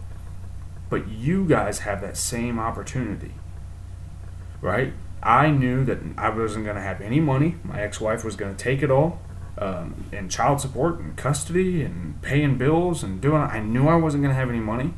But 0.89 1.07
you 1.07 1.45
guys 1.47 1.79
have 1.79 2.01
that 2.01 2.17
same 2.17 2.59
opportunity 2.59 3.33
right? 4.63 4.93
I 5.21 5.51
knew 5.51 5.83
that 5.85 5.99
I 6.17 6.29
wasn't 6.29 6.65
going 6.65 6.77
to 6.77 6.81
have 6.81 7.01
any 7.01 7.19
money. 7.19 7.55
My 7.63 7.81
ex 7.81 8.01
wife 8.01 8.23
was 8.23 8.35
going 8.35 8.55
to 8.55 8.61
take 8.61 8.81
it 8.81 8.89
all 8.89 9.21
um, 9.57 10.05
and 10.11 10.31
child 10.31 10.61
support 10.61 10.99
and 10.99 11.15
custody 11.15 11.83
and 11.83 12.19
paying 12.21 12.57
bills 12.57 13.03
and 13.03 13.21
doing 13.21 13.41
I 13.41 13.59
knew 13.59 13.87
I 13.87 13.95
wasn't 13.95 14.23
going 14.23 14.33
to 14.33 14.39
have 14.39 14.49
any 14.49 14.59
money. 14.59 14.93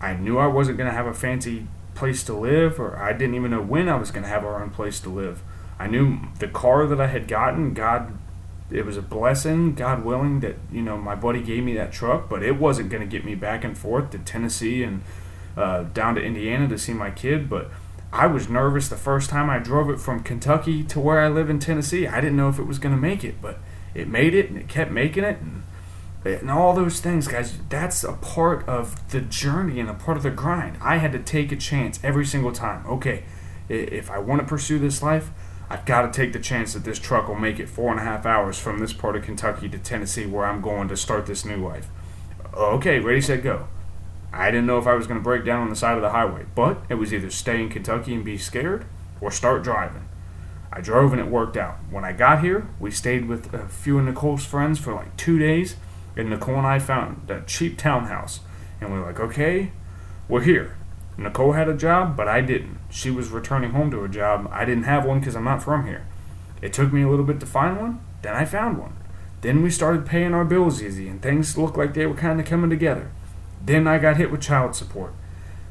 I 0.00 0.14
knew 0.14 0.38
I 0.38 0.46
wasn't 0.46 0.78
going 0.78 0.88
to 0.88 0.94
have 0.94 1.06
a 1.06 1.14
fancy 1.14 1.66
place 1.94 2.24
to 2.24 2.34
live, 2.34 2.80
or 2.80 2.96
I 2.96 3.12
didn't 3.12 3.34
even 3.34 3.50
know 3.50 3.62
when 3.62 3.88
I 3.88 3.96
was 3.96 4.10
going 4.10 4.22
to 4.22 4.28
have 4.28 4.44
our 4.44 4.62
own 4.62 4.70
place 4.70 5.00
to 5.00 5.08
live. 5.08 5.42
I 5.78 5.86
knew 5.86 6.20
the 6.38 6.48
car 6.48 6.86
that 6.86 7.00
I 7.00 7.08
had 7.08 7.28
gotten, 7.28 7.74
God 7.74 8.18
it 8.70 8.86
was 8.86 8.96
a 8.96 9.02
blessing, 9.02 9.74
God 9.74 10.04
willing, 10.04 10.40
that 10.40 10.56
you 10.72 10.82
know 10.82 10.96
my 10.96 11.14
buddy 11.14 11.42
gave 11.42 11.64
me 11.64 11.74
that 11.74 11.92
truck, 11.92 12.28
but 12.28 12.42
it 12.42 12.58
wasn't 12.58 12.90
going 12.90 13.02
to 13.02 13.06
get 13.06 13.24
me 13.24 13.34
back 13.34 13.62
and 13.62 13.76
forth 13.76 14.10
to 14.10 14.18
Tennessee 14.18 14.82
and 14.82 15.02
uh, 15.56 15.84
down 15.84 16.14
to 16.14 16.22
Indiana 16.22 16.66
to 16.68 16.78
see 16.78 16.94
my 16.94 17.10
kid. 17.10 17.48
But 17.48 17.70
I 18.12 18.26
was 18.26 18.48
nervous 18.48 18.88
the 18.88 18.96
first 18.96 19.28
time 19.28 19.50
I 19.50 19.58
drove 19.58 19.90
it 19.90 20.00
from 20.00 20.22
Kentucky 20.22 20.82
to 20.84 21.00
where 21.00 21.20
I 21.20 21.28
live 21.28 21.50
in 21.50 21.58
Tennessee. 21.58 22.06
I 22.06 22.20
didn't 22.20 22.36
know 22.36 22.48
if 22.48 22.58
it 22.58 22.64
was 22.64 22.78
going 22.78 22.94
to 22.94 23.00
make 23.00 23.22
it, 23.22 23.40
but 23.42 23.58
it 23.94 24.08
made 24.08 24.34
it 24.34 24.48
and 24.48 24.58
it 24.58 24.68
kept 24.68 24.90
making 24.90 25.24
it 25.24 25.38
and 25.40 25.62
and 26.24 26.50
all 26.50 26.72
those 26.72 27.00
things, 27.00 27.28
guys. 27.28 27.58
That's 27.68 28.02
a 28.02 28.14
part 28.14 28.66
of 28.66 29.10
the 29.10 29.20
journey 29.20 29.78
and 29.78 29.90
a 29.90 29.94
part 29.94 30.16
of 30.16 30.22
the 30.22 30.30
grind. 30.30 30.78
I 30.80 30.96
had 30.96 31.12
to 31.12 31.18
take 31.18 31.52
a 31.52 31.56
chance 31.56 32.00
every 32.02 32.24
single 32.24 32.50
time. 32.50 32.86
Okay, 32.86 33.24
if 33.68 34.10
I 34.10 34.18
want 34.18 34.40
to 34.40 34.46
pursue 34.46 34.78
this 34.78 35.02
life, 35.02 35.30
I've 35.74 35.86
got 35.86 36.02
to 36.02 36.16
take 36.16 36.32
the 36.32 36.38
chance 36.38 36.72
that 36.74 36.84
this 36.84 37.00
truck 37.00 37.26
will 37.26 37.34
make 37.34 37.58
it 37.58 37.68
four 37.68 37.90
and 37.90 37.98
a 37.98 38.04
half 38.04 38.24
hours 38.24 38.60
from 38.60 38.78
this 38.78 38.92
part 38.92 39.16
of 39.16 39.24
Kentucky 39.24 39.68
to 39.68 39.76
Tennessee 39.76 40.24
where 40.24 40.46
I'm 40.46 40.60
going 40.60 40.86
to 40.86 40.96
start 40.96 41.26
this 41.26 41.44
new 41.44 41.56
life. 41.56 41.88
Okay, 42.54 43.00
ready, 43.00 43.20
set, 43.20 43.42
go. 43.42 43.66
I 44.32 44.52
didn't 44.52 44.66
know 44.66 44.78
if 44.78 44.86
I 44.86 44.94
was 44.94 45.08
going 45.08 45.18
to 45.18 45.24
break 45.24 45.44
down 45.44 45.62
on 45.62 45.70
the 45.70 45.74
side 45.74 45.96
of 45.96 46.02
the 46.02 46.10
highway, 46.10 46.46
but 46.54 46.84
it 46.88 46.94
was 46.94 47.12
either 47.12 47.28
stay 47.28 47.60
in 47.60 47.70
Kentucky 47.70 48.14
and 48.14 48.24
be 48.24 48.38
scared 48.38 48.86
or 49.20 49.32
start 49.32 49.64
driving. 49.64 50.08
I 50.72 50.80
drove 50.80 51.10
and 51.10 51.20
it 51.20 51.26
worked 51.26 51.56
out. 51.56 51.78
When 51.90 52.04
I 52.04 52.12
got 52.12 52.44
here, 52.44 52.68
we 52.78 52.92
stayed 52.92 53.26
with 53.26 53.52
a 53.52 53.66
few 53.66 53.98
of 53.98 54.04
Nicole's 54.04 54.46
friends 54.46 54.78
for 54.78 54.94
like 54.94 55.16
two 55.16 55.40
days, 55.40 55.74
and 56.16 56.30
Nicole 56.30 56.58
and 56.58 56.68
I 56.68 56.78
found 56.78 57.28
a 57.28 57.42
cheap 57.48 57.78
townhouse. 57.78 58.38
And 58.80 58.92
we 58.92 58.98
are 59.00 59.06
like, 59.06 59.18
okay, 59.18 59.72
we're 60.28 60.42
here. 60.42 60.76
Nicole 61.16 61.52
had 61.52 61.68
a 61.68 61.76
job, 61.76 62.16
but 62.16 62.28
I 62.28 62.40
didn't. 62.40 62.78
She 62.90 63.10
was 63.10 63.28
returning 63.28 63.70
home 63.70 63.90
to 63.92 64.04
a 64.04 64.08
job. 64.08 64.48
I 64.52 64.64
didn't 64.64 64.84
have 64.84 65.04
one 65.04 65.20
because 65.20 65.36
I'm 65.36 65.44
not 65.44 65.62
from 65.62 65.86
here. 65.86 66.06
It 66.60 66.72
took 66.72 66.92
me 66.92 67.02
a 67.02 67.08
little 67.08 67.24
bit 67.24 67.40
to 67.40 67.46
find 67.46 67.78
one, 67.78 68.00
then 68.22 68.34
I 68.34 68.44
found 68.44 68.78
one. 68.78 68.96
Then 69.42 69.62
we 69.62 69.70
started 69.70 70.06
paying 70.06 70.32
our 70.32 70.44
bills 70.44 70.82
easy, 70.82 71.08
and 71.08 71.20
things 71.20 71.58
looked 71.58 71.76
like 71.76 71.94
they 71.94 72.06
were 72.06 72.14
kind 72.14 72.40
of 72.40 72.46
coming 72.46 72.70
together. 72.70 73.10
Then 73.64 73.86
I 73.86 73.98
got 73.98 74.16
hit 74.16 74.30
with 74.30 74.40
child 74.40 74.74
support. 74.74 75.12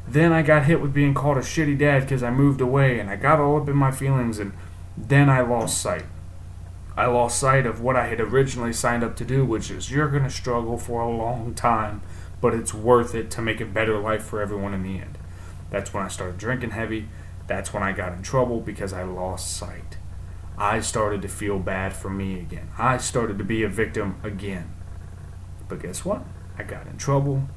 Then 0.07 0.31
I 0.31 0.43
got 0.43 0.65
hit 0.65 0.81
with 0.81 0.93
being 0.93 1.13
called 1.13 1.37
a 1.37 1.41
shitty 1.41 1.77
dad 1.77 2.01
because 2.01 2.23
I 2.23 2.29
moved 2.29 2.61
away, 2.61 2.99
and 2.99 3.09
I 3.09 3.15
got 3.15 3.39
all 3.39 3.59
up 3.59 3.67
in 3.67 3.75
my 3.75 3.91
feelings, 3.91 4.37
and 4.39 4.53
then 4.95 5.29
I 5.29 5.41
lost 5.41 5.81
sight. 5.81 6.05
I 6.95 7.07
lost 7.07 7.39
sight 7.39 7.65
of 7.65 7.81
what 7.81 7.95
I 7.95 8.07
had 8.07 8.21
originally 8.21 8.73
signed 8.73 9.03
up 9.03 9.15
to 9.15 9.25
do, 9.25 9.43
which 9.43 9.71
is 9.71 9.91
you're 9.91 10.09
going 10.09 10.23
to 10.23 10.29
struggle 10.29 10.77
for 10.77 11.01
a 11.01 11.09
long 11.09 11.55
time, 11.55 12.01
but 12.39 12.53
it's 12.53 12.73
worth 12.73 13.15
it 13.15 13.31
to 13.31 13.41
make 13.41 13.59
a 13.59 13.65
better 13.65 13.97
life 13.97 14.23
for 14.23 14.41
everyone 14.41 14.75
in 14.75 14.83
the 14.83 14.99
end. 14.99 15.17
That's 15.73 15.91
when 15.91 16.05
I 16.05 16.07
started 16.07 16.37
drinking 16.37 16.69
heavy. 16.69 17.09
That's 17.47 17.73
when 17.73 17.81
I 17.81 17.93
got 17.93 18.13
in 18.13 18.21
trouble 18.21 18.59
because 18.59 18.93
I 18.93 19.01
lost 19.01 19.57
sight. 19.57 19.97
I 20.55 20.81
started 20.81 21.23
to 21.23 21.27
feel 21.27 21.57
bad 21.57 21.93
for 21.93 22.11
me 22.11 22.39
again. 22.39 22.69
I 22.77 22.97
started 22.97 23.39
to 23.39 23.43
be 23.43 23.63
a 23.63 23.67
victim 23.67 24.17
again. 24.21 24.71
But 25.67 25.81
guess 25.81 26.05
what? 26.05 26.21
I 26.59 26.61
got 26.61 26.85
in 26.85 26.97
trouble. 26.97 27.49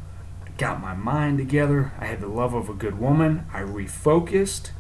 I 0.46 0.48
got 0.57 0.81
my 0.81 0.94
mind 0.94 1.37
together. 1.37 1.92
I 1.98 2.07
had 2.07 2.22
the 2.22 2.26
love 2.26 2.55
of 2.55 2.70
a 2.70 2.72
good 2.72 2.98
woman. 2.98 3.44
I 3.52 3.61
refocused. 3.61 4.70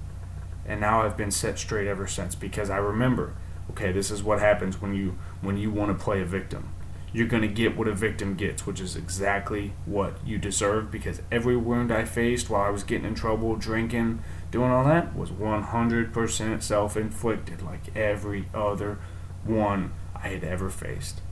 And 0.64 0.80
now 0.80 1.02
I've 1.02 1.18
been 1.18 1.30
set 1.30 1.58
straight 1.58 1.86
ever 1.86 2.06
since 2.06 2.34
because 2.34 2.70
I 2.70 2.78
remember, 2.78 3.34
okay, 3.70 3.92
this 3.92 4.10
is 4.10 4.22
what 4.22 4.40
happens 4.40 4.80
when 4.80 4.94
you 4.94 5.18
when 5.42 5.58
you 5.58 5.70
want 5.70 5.96
to 5.96 6.02
play 6.02 6.22
a 6.22 6.24
victim 6.24 6.70
you're 7.16 7.26
going 7.26 7.40
to 7.40 7.48
get 7.48 7.78
what 7.78 7.88
a 7.88 7.94
victim 7.94 8.34
gets, 8.34 8.66
which 8.66 8.78
is 8.78 8.94
exactly 8.94 9.72
what 9.86 10.18
you 10.22 10.36
deserve 10.36 10.90
because 10.90 11.22
every 11.32 11.56
wound 11.56 11.90
I 11.90 12.04
faced 12.04 12.50
while 12.50 12.60
I 12.60 12.68
was 12.68 12.82
getting 12.82 13.06
in 13.06 13.14
trouble, 13.14 13.56
drinking, 13.56 14.22
doing 14.50 14.70
all 14.70 14.84
that 14.84 15.16
was 15.16 15.30
100% 15.30 16.62
self 16.62 16.94
inflicted, 16.94 17.62
like 17.62 17.96
every 17.96 18.50
other 18.52 18.98
one 19.44 19.92
I 20.14 20.28
had 20.28 20.44
ever 20.44 20.68
faced. 20.68 21.22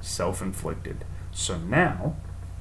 Self 0.00 0.42
inflicted. 0.42 1.04
So 1.30 1.56
now, 1.56 2.16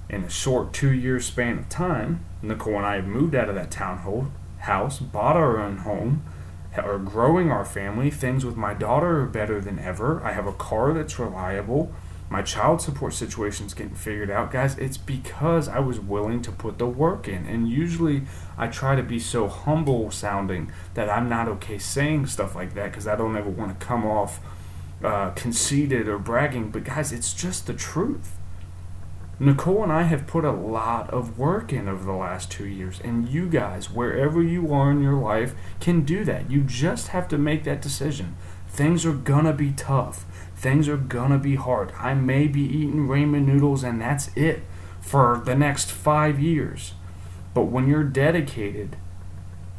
in 0.07 0.23
a 0.23 0.29
short 0.29 0.71
two 0.71 0.91
year 0.91 1.19
span 1.19 1.57
of 1.57 1.69
time, 1.69 2.23
Nicole 2.43 2.75
and 2.75 2.85
I 2.85 2.97
have 2.97 3.07
moved 3.07 3.33
out 3.33 3.49
of 3.49 3.55
that 3.55 3.71
townhouse, 3.71 4.99
bought 4.99 5.35
our 5.35 5.59
own 5.59 5.77
home, 5.77 6.21
are 6.75 6.99
growing 6.99 7.49
our 7.49 7.65
family. 7.65 8.11
Things 8.11 8.45
with 8.45 8.55
my 8.55 8.75
daughter 8.75 9.21
are 9.21 9.25
better 9.25 9.59
than 9.59 9.79
ever. 9.79 10.23
I 10.23 10.33
have 10.33 10.45
a 10.45 10.53
car 10.53 10.93
that's 10.93 11.17
reliable 11.17 11.91
my 12.29 12.41
child 12.41 12.81
support 12.81 13.13
situation's 13.13 13.73
getting 13.73 13.95
figured 13.95 14.29
out, 14.29 14.51
guys, 14.51 14.77
it's 14.77 14.97
because 14.97 15.69
I 15.69 15.79
was 15.79 15.99
willing 15.99 16.41
to 16.41 16.51
put 16.51 16.77
the 16.77 16.85
work 16.85 17.27
in. 17.27 17.45
And 17.45 17.69
usually 17.69 18.23
I 18.57 18.67
try 18.67 18.95
to 18.95 19.03
be 19.03 19.19
so 19.19 19.47
humble 19.47 20.11
sounding 20.11 20.71
that 20.93 21.09
I'm 21.09 21.29
not 21.29 21.47
okay 21.47 21.77
saying 21.77 22.27
stuff 22.27 22.53
like 22.53 22.73
that 22.73 22.91
because 22.91 23.07
I 23.07 23.15
don't 23.15 23.37
ever 23.37 23.49
want 23.49 23.79
to 23.79 23.85
come 23.85 24.05
off 24.05 24.41
uh, 25.03 25.29
conceited 25.31 26.09
or 26.09 26.19
bragging. 26.19 26.69
But 26.69 26.83
guys, 26.83 27.13
it's 27.13 27.33
just 27.33 27.65
the 27.65 27.73
truth. 27.73 28.33
Nicole 29.39 29.83
and 29.83 29.91
I 29.91 30.03
have 30.03 30.25
put 30.25 30.43
a 30.43 30.51
lot 30.51 31.11
of 31.11 31.37
work 31.37 31.71
in 31.71 31.87
over 31.87 32.03
the 32.03 32.11
last 32.11 32.49
two 32.49 32.65
years, 32.65 32.99
and 33.03 33.29
you 33.29 33.47
guys, 33.47 33.87
wherever 33.87 34.41
you 34.41 34.73
are 34.73 34.89
in 34.89 34.99
your 34.99 35.13
life, 35.13 35.53
can 35.79 36.01
do 36.01 36.25
that. 36.25 36.49
You 36.49 36.61
just 36.61 37.09
have 37.09 37.27
to 37.27 37.37
make 37.37 37.63
that 37.63 37.79
decision. 37.79 38.35
Things 38.67 39.05
are 39.05 39.13
gonna 39.13 39.53
be 39.53 39.73
tough 39.73 40.25
things 40.57 40.89
are 40.89 40.97
gonna 40.97 41.37
be 41.37 41.55
hard. 41.55 41.91
I 41.99 42.15
may 42.15 42.47
be 42.47 42.61
eating 42.61 43.07
ramen 43.07 43.45
noodles 43.45 43.83
and 43.83 44.01
that's 44.01 44.29
it 44.35 44.63
for 44.99 45.41
the 45.45 45.55
next 45.55 45.91
five 45.91 46.39
years. 46.39 46.93
But 47.53 47.65
when 47.65 47.87
you're 47.87 48.03
dedicated, 48.03 48.97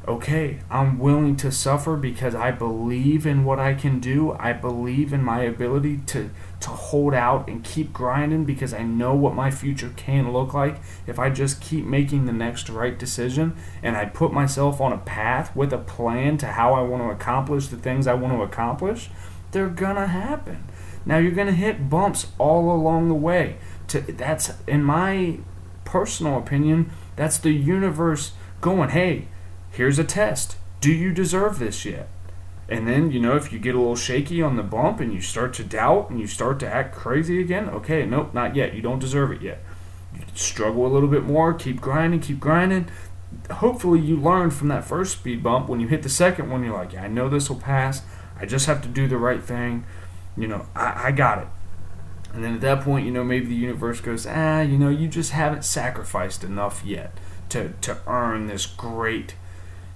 okay, 0.07 0.61
I'm 0.71 0.99
willing 0.99 1.37
to 1.37 1.53
suffer 1.53 1.97
because 1.97 2.35
I 2.35 2.53
believe 2.53 3.27
in 3.27 3.45
what 3.45 3.59
I 3.59 3.75
can 3.75 3.99
do. 3.99 4.33
I 4.39 4.53
believe 4.53 5.13
in 5.13 5.23
my 5.23 5.43
ability 5.43 5.99
to, 6.07 6.31
to 6.61 6.69
hold 6.69 7.13
out 7.13 7.49
and 7.49 7.63
keep 7.63 7.93
grinding 7.93 8.45
because 8.45 8.73
I 8.73 8.85
know 8.85 9.15
what 9.15 9.35
my 9.35 9.51
future 9.51 9.93
can 9.97 10.33
look 10.33 10.55
like 10.55 10.81
if 11.09 11.19
I 11.19 11.29
just 11.29 11.61
keep 11.61 11.85
making 11.85 12.25
the 12.27 12.33
next 12.33 12.71
right 12.71 12.97
decision 12.97 13.57
and 13.83 13.97
I 13.97 14.05
put 14.07 14.33
myself 14.33 14.81
on 14.81 14.93
a 14.93 14.99
path 14.99 15.55
with 15.57 15.73
a 15.73 15.79
plan 15.79 16.39
to 16.39 16.47
how 16.47 16.73
I 16.73 16.83
want 16.83 17.03
to 17.03 17.11
accomplish 17.11 17.67
the 17.67 17.77
things 17.77 18.07
I 18.07 18.15
want 18.15 18.33
to 18.33 18.43
accomplish 18.43 19.11
they're 19.51 19.69
gonna 19.69 20.07
happen. 20.07 20.65
Now 21.09 21.17
you're 21.17 21.33
gonna 21.33 21.53
hit 21.53 21.89
bumps 21.89 22.27
all 22.37 22.71
along 22.71 23.09
the 23.09 23.15
way. 23.15 23.57
To 23.89 24.03
that's 24.03 24.53
in 24.67 24.85
my 24.85 25.39
personal 25.87 26.37
opinion, 26.37 26.91
that's 27.17 27.39
the 27.39 27.51
universe 27.51 28.33
going, 28.61 28.91
hey, 28.91 29.29
here's 29.71 29.99
a 29.99 30.05
test. 30.05 30.57
Do 30.83 30.93
you 30.93 31.13
deserve 31.13 31.59
this 31.59 31.87
yet? 31.87 32.11
And 32.69 32.87
then, 32.87 33.11
you 33.11 33.21
know, 33.21 33.35
if 33.37 33.51
you 33.51 33.59
get 33.59 33.75
a 33.75 33.79
little 33.79 33.97
shaky 33.97 34.43
on 34.43 34.57
the 34.57 34.63
bump 34.63 35.01
and 35.01 35.15
you 35.15 35.23
start 35.23 35.55
to 35.55 35.65
doubt 35.65 36.11
and 36.11 36.21
you 36.21 36.27
start 36.27 36.61
to 36.61 36.69
act 36.69 36.95
crazy 36.95 37.41
again, 37.41 37.71
okay, 37.71 38.05
nope, 38.05 38.35
not 38.35 38.55
yet. 38.55 38.75
You 38.75 38.83
don't 38.83 38.99
deserve 38.99 39.33
it 39.33 39.41
yet. 39.41 39.61
You 40.15 40.21
struggle 40.35 40.87
a 40.87 40.93
little 40.93 41.09
bit 41.09 41.25
more, 41.25 41.55
keep 41.55 41.81
grinding, 41.81 42.21
keep 42.21 42.39
grinding. 42.39 42.91
Hopefully, 43.51 44.01
you 44.01 44.21
learn 44.21 44.51
from 44.51 44.69
that 44.69 44.85
first 44.85 45.13
speed 45.13 45.43
bump. 45.43 45.71
When 45.71 45.81
you 45.81 45.89
hit 45.89 46.03
the 46.03 46.11
second 46.11 46.51
one, 46.51 46.63
you're 46.63 46.75
like, 46.75 46.93
yeah, 46.93 47.05
I 47.05 47.09
know 47.09 47.31
this 47.31 47.49
will 47.49 47.57
pass. 47.57 48.03
I 48.39 48.45
just 48.45 48.67
have 48.67 48.83
to 48.83 48.89
do 48.89 49.09
the 49.09 49.17
right 49.17 49.43
thing. 49.43 49.87
You 50.39 50.49
know, 50.49 50.67
I, 50.75 51.09
I 51.09 51.13
got 51.13 51.39
it. 51.39 51.49
And 52.33 52.45
then 52.45 52.55
at 52.55 52.61
that 52.61 52.83
point, 52.83 53.07
you 53.07 53.13
know, 53.13 53.25
maybe 53.25 53.47
the 53.47 53.55
universe 53.55 54.01
goes, 54.01 54.27
ah, 54.27 54.61
you 54.61 54.79
know, 54.79 54.91
you 54.91 55.09
just 55.09 55.33
haven't 55.33 55.65
sacrificed 55.65 56.45
enough 56.45 56.83
yet 56.85 57.13
to, 57.49 57.73
to 57.81 57.99
earn 58.07 58.47
this 58.47 58.67
great 58.67 59.35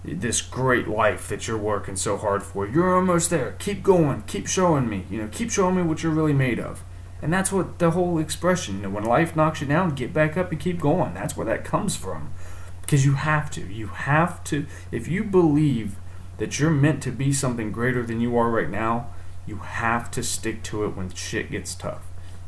this 0.05 0.43
great 0.43 0.89
life 0.89 1.29
that 1.29 1.47
you're 1.47 1.59
working 1.59 1.97
so 1.97 2.17
hard 2.17 2.43
for. 2.43 2.67
You're 2.67 2.97
almost 2.97 3.31
there. 3.31 3.53
Keep 3.59 3.83
going. 3.83 4.23
Keep 4.23 4.49
showing 4.49 4.89
me. 4.89 5.05
You 5.09 5.23
know, 5.23 5.29
keep 5.31 5.51
showing 5.51 5.77
me 5.77 5.83
what 5.83 6.03
you're 6.03 6.13
really 6.13 6.33
made 6.33 6.59
of. 6.59 6.83
And 7.21 7.33
that's 7.33 7.53
what 7.53 7.79
the 7.79 7.93
whole 7.93 8.19
expression, 8.19 8.77
you 8.77 8.83
know, 8.83 8.91
when 8.91 9.05
life 9.05 9.37
knocks 9.37 9.61
you 9.61 9.69
down, 9.69 9.95
get 9.95 10.13
back 10.13 10.37
up 10.37 10.51
and 10.51 10.61
keep 10.61 10.81
going. 10.81 11.15
That's 11.15 11.37
where 11.37 11.47
that 11.47 11.65
comes 11.65 11.95
from. 11.95 12.33
Because 12.81 13.07
you 13.07 13.13
have 13.13 13.49
to. 13.53 13.61
You 13.61 13.87
have 13.87 14.43
to. 14.45 14.67
If 14.91 15.07
you 15.07 15.23
believe 15.23 15.95
that 16.39 16.59
you're 16.59 16.71
meant 16.71 17.01
to 17.05 17.13
be 17.13 17.33
something 17.33 17.71
greater 17.71 18.05
than 18.05 18.21
you 18.21 18.37
are 18.37 18.51
right 18.51 18.69
now, 18.69 19.07
you 19.47 19.57
have 19.57 20.11
to 20.13 20.23
stick 20.23 20.63
to 20.65 20.85
it 20.85 20.97
when 20.97 21.13
shit 21.13 21.51
gets 21.51 21.75
tough. 21.75 22.03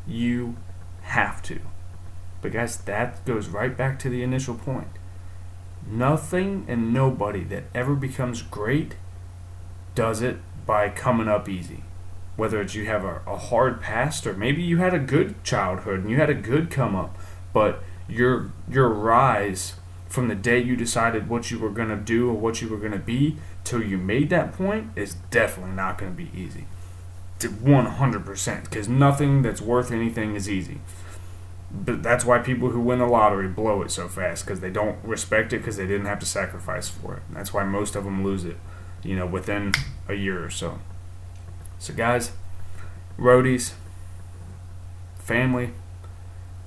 You 0.07 0.55
have 1.01 1.41
to. 1.43 1.59
But 2.41 2.53
guys, 2.53 2.77
that 2.77 3.25
goes 3.25 3.47
right 3.47 3.75
back 3.75 3.99
to 3.99 4.09
the 4.09 4.23
initial 4.23 4.55
point. 4.55 4.87
Nothing 5.87 6.65
and 6.67 6.93
nobody 6.93 7.43
that 7.45 7.63
ever 7.73 7.95
becomes 7.95 8.41
great 8.41 8.95
does 9.93 10.21
it 10.21 10.37
by 10.65 10.89
coming 10.89 11.27
up 11.27 11.47
easy. 11.47 11.83
Whether 12.35 12.61
it's 12.61 12.75
you 12.75 12.85
have 12.85 13.05
a, 13.05 13.21
a 13.27 13.37
hard 13.37 13.81
past 13.81 14.27
or 14.27 14.33
maybe 14.33 14.61
you 14.61 14.77
had 14.77 14.93
a 14.93 14.99
good 14.99 15.43
childhood 15.43 16.01
and 16.01 16.09
you 16.09 16.17
had 16.17 16.29
a 16.29 16.33
good 16.33 16.69
come 16.69 16.95
up, 16.95 17.17
but 17.53 17.83
your 18.07 18.51
your 18.69 18.89
rise 18.89 19.75
from 20.07 20.27
the 20.27 20.35
day 20.35 20.59
you 20.59 20.75
decided 20.75 21.29
what 21.29 21.49
you 21.49 21.59
were 21.59 21.69
going 21.69 21.89
to 21.89 21.95
do 21.95 22.29
or 22.29 22.33
what 22.33 22.61
you 22.61 22.69
were 22.69 22.77
going 22.77 22.91
to 22.91 22.99
be 22.99 23.37
till 23.63 23.83
you 23.83 23.97
made 23.97 24.29
that 24.29 24.53
point 24.53 24.89
is 24.95 25.15
definitely 25.31 25.73
not 25.73 25.97
going 25.97 26.15
to 26.15 26.23
be 26.23 26.29
easy. 26.37 26.65
100% 27.39 28.63
because 28.63 28.87
nothing 28.87 29.41
that's 29.41 29.61
worth 29.61 29.91
anything 29.91 30.35
is 30.35 30.49
easy. 30.49 30.79
But 31.71 32.03
that's 32.03 32.23
why 32.23 32.39
people 32.39 32.69
who 32.69 32.79
win 32.79 32.99
the 32.99 33.07
lottery 33.07 33.47
blow 33.47 33.81
it 33.81 33.91
so 33.91 34.07
fast 34.07 34.45
because 34.45 34.61
they 34.61 34.69
don't 34.69 34.97
respect 35.03 35.51
it 35.51 35.59
because 35.59 35.77
they 35.77 35.87
didn't 35.87 36.05
have 36.05 36.19
to 36.19 36.25
sacrifice 36.25 36.87
for 36.87 37.15
it. 37.15 37.23
That's 37.31 37.53
why 37.53 37.63
most 37.63 37.95
of 37.95 38.05
them 38.05 38.23
lose 38.23 38.45
it, 38.45 38.57
you 39.03 39.15
know, 39.15 39.25
within 39.25 39.73
a 40.07 40.13
year 40.13 40.43
or 40.43 40.49
so. 40.49 40.79
So, 41.79 41.93
guys, 41.93 42.31
roadies, 43.19 43.73
family, 45.19 45.71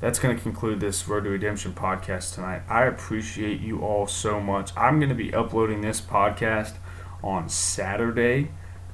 that's 0.00 0.18
going 0.18 0.36
to 0.36 0.42
conclude 0.42 0.80
this 0.80 1.08
Road 1.08 1.24
to 1.24 1.30
Redemption 1.30 1.72
podcast 1.72 2.34
tonight. 2.34 2.62
I 2.68 2.84
appreciate 2.84 3.60
you 3.60 3.80
all 3.80 4.06
so 4.06 4.40
much. 4.40 4.70
I'm 4.76 4.98
going 4.98 5.08
to 5.08 5.14
be 5.14 5.34
uploading 5.34 5.80
this 5.80 6.00
podcast 6.00 6.74
on 7.22 7.48
Saturday, 7.48 8.50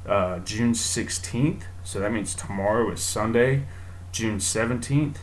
uh, 0.06 0.38
June 0.40 0.72
16th. 0.72 1.62
So 1.82 2.00
that 2.00 2.12
means 2.12 2.34
tomorrow 2.34 2.90
is 2.90 3.00
Sunday, 3.00 3.64
June 4.12 4.38
17th. 4.38 5.16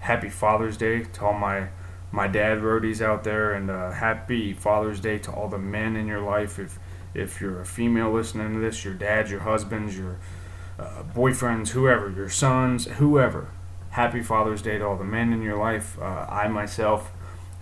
Happy 0.00 0.28
Father's 0.28 0.76
Day 0.76 1.04
to 1.04 1.24
all 1.24 1.34
my 1.34 1.68
my 2.14 2.28
dad 2.28 2.58
roadies 2.58 3.00
out 3.00 3.24
there, 3.24 3.54
and 3.54 3.70
uh, 3.70 3.90
happy 3.92 4.52
Father's 4.52 5.00
Day 5.00 5.18
to 5.20 5.32
all 5.32 5.48
the 5.48 5.58
men 5.58 5.96
in 5.96 6.06
your 6.06 6.20
life. 6.20 6.58
If 6.58 6.78
if 7.14 7.40
you're 7.40 7.60
a 7.60 7.66
female 7.66 8.12
listening 8.12 8.54
to 8.54 8.60
this, 8.60 8.84
your 8.84 8.94
dads, 8.94 9.30
your 9.30 9.40
husbands, 9.40 9.96
your 9.96 10.18
uh, 10.78 11.02
boyfriends, 11.14 11.68
whoever, 11.68 12.10
your 12.10 12.28
sons, 12.28 12.86
whoever. 12.86 13.48
Happy 13.90 14.22
Father's 14.22 14.62
Day 14.62 14.78
to 14.78 14.86
all 14.86 14.96
the 14.96 15.04
men 15.04 15.32
in 15.32 15.42
your 15.42 15.56
life. 15.56 15.98
Uh, 16.00 16.26
I 16.28 16.48
myself 16.48 17.11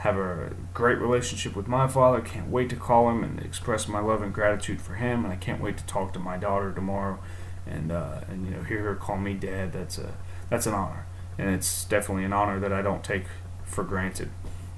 have 0.01 0.17
a 0.17 0.53
great 0.73 0.99
relationship 0.99 1.55
with 1.55 1.69
my 1.69 1.87
father. 1.87 2.23
Can't 2.23 2.51
wait 2.51 2.71
to 2.71 2.77
call 2.77 3.11
him 3.11 3.23
and 3.23 3.39
express 3.41 3.87
my 3.87 4.01
love 4.01 4.23
and 4.23 4.33
gratitude 4.33 4.81
for 4.81 4.95
him. 4.95 5.25
And 5.25 5.33
I 5.33 5.37
can't 5.37 5.61
wait 5.61 5.77
to 5.77 5.85
talk 5.85 6.15
to 6.15 6.19
my 6.19 6.39
daughter 6.39 6.73
tomorrow, 6.73 7.19
and 7.67 7.93
uh, 7.93 8.23
and 8.29 8.47
you 8.47 8.51
know 8.51 8.63
hear 8.63 8.83
her 8.85 8.95
call 8.95 9.19
me 9.19 9.35
dad. 9.35 9.75
That's 9.75 9.99
a 9.99 10.15
that's 10.49 10.67
an 10.67 10.73
honor, 10.73 11.05
and 11.37 11.51
it's 11.51 11.85
definitely 11.85 12.25
an 12.25 12.33
honor 12.33 12.59
that 12.61 12.73
I 12.73 12.81
don't 12.81 13.05
take 13.05 13.25
for 13.65 13.85
granted. 13.85 14.31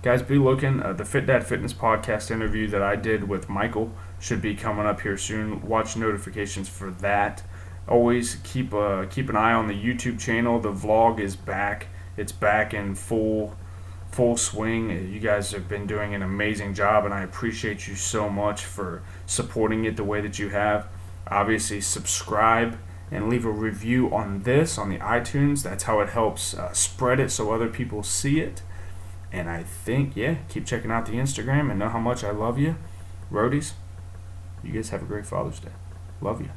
Guys, 0.03 0.23
be 0.23 0.39
looking. 0.39 0.83
Uh, 0.83 0.93
the 0.93 1.05
Fit 1.05 1.27
Dad 1.27 1.47
Fitness 1.47 1.73
podcast 1.73 2.33
interview 2.33 2.67
that 2.67 2.83
I 2.83 2.97
did 2.97 3.29
with 3.29 3.49
Michael 3.49 3.93
should 4.19 4.43
be 4.43 4.57
coming 4.57 4.87
up 4.87 5.03
here 5.03 5.17
soon. 5.17 5.63
Watch 5.63 5.97
notifications 5.97 6.69
for 6.69 6.91
that. 6.91 7.45
Always 7.87 8.39
keep 8.43 8.75
uh, 8.75 9.07
keep 9.07 9.29
an 9.29 9.37
eye 9.37 9.53
on 9.53 9.69
the 9.69 9.75
YouTube 9.75 10.19
channel. 10.19 10.59
The 10.59 10.73
vlog 10.73 11.21
is 11.21 11.37
back. 11.37 11.87
It's 12.17 12.33
back 12.33 12.75
in 12.75 12.97
full 12.97 13.57
full 14.13 14.37
swing. 14.37 14.91
You 15.13 15.19
guys 15.19 15.51
have 15.53 15.69
been 15.69 15.87
doing 15.87 16.15
an 16.15 16.23
amazing 16.23 16.75
job, 16.75 17.05
and 17.05 17.13
I 17.13 17.23
appreciate 17.23 17.89
you 17.89 17.95
so 17.95 18.29
much 18.29 18.65
for 18.65 19.03
supporting 19.27 19.85
it 19.85 19.97
the 19.97 20.05
way 20.05 20.21
that 20.21 20.39
you 20.39 20.51
have. 20.51 20.87
Obviously, 21.27 21.81
subscribe 21.81 22.79
and 23.11 23.29
leave 23.29 23.45
a 23.45 23.51
review 23.51 24.15
on 24.15 24.43
this 24.43 24.79
on 24.79 24.89
the 24.89 24.99
iTunes. 24.99 25.63
That's 25.63 25.85
how 25.85 26.01
it 26.01 26.11
helps 26.11 26.55
uh, 26.55 26.73
spread 26.73 27.21
it 27.21 27.31
so 27.31 27.53
other 27.53 27.69
people 27.69 28.03
see 28.03 28.41
it. 28.41 28.63
And 29.33 29.49
I 29.49 29.63
think, 29.63 30.15
yeah, 30.15 30.37
keep 30.49 30.67
checking 30.67 30.91
out 30.91 31.07
the 31.07 31.13
Instagram 31.13 31.71
and 31.71 31.79
know 31.79 31.89
how 31.89 32.01
much 32.01 32.23
I 32.23 32.31
love 32.31 32.59
you. 32.59 32.77
Roadies, 33.31 33.73
you 34.63 34.73
guys 34.73 34.91
have 34.91 35.03
a 35.03 35.07
great 35.07 35.25
Father's 35.25 35.59
Day. 35.59 35.73
Love 36.21 36.41
you. 36.43 36.51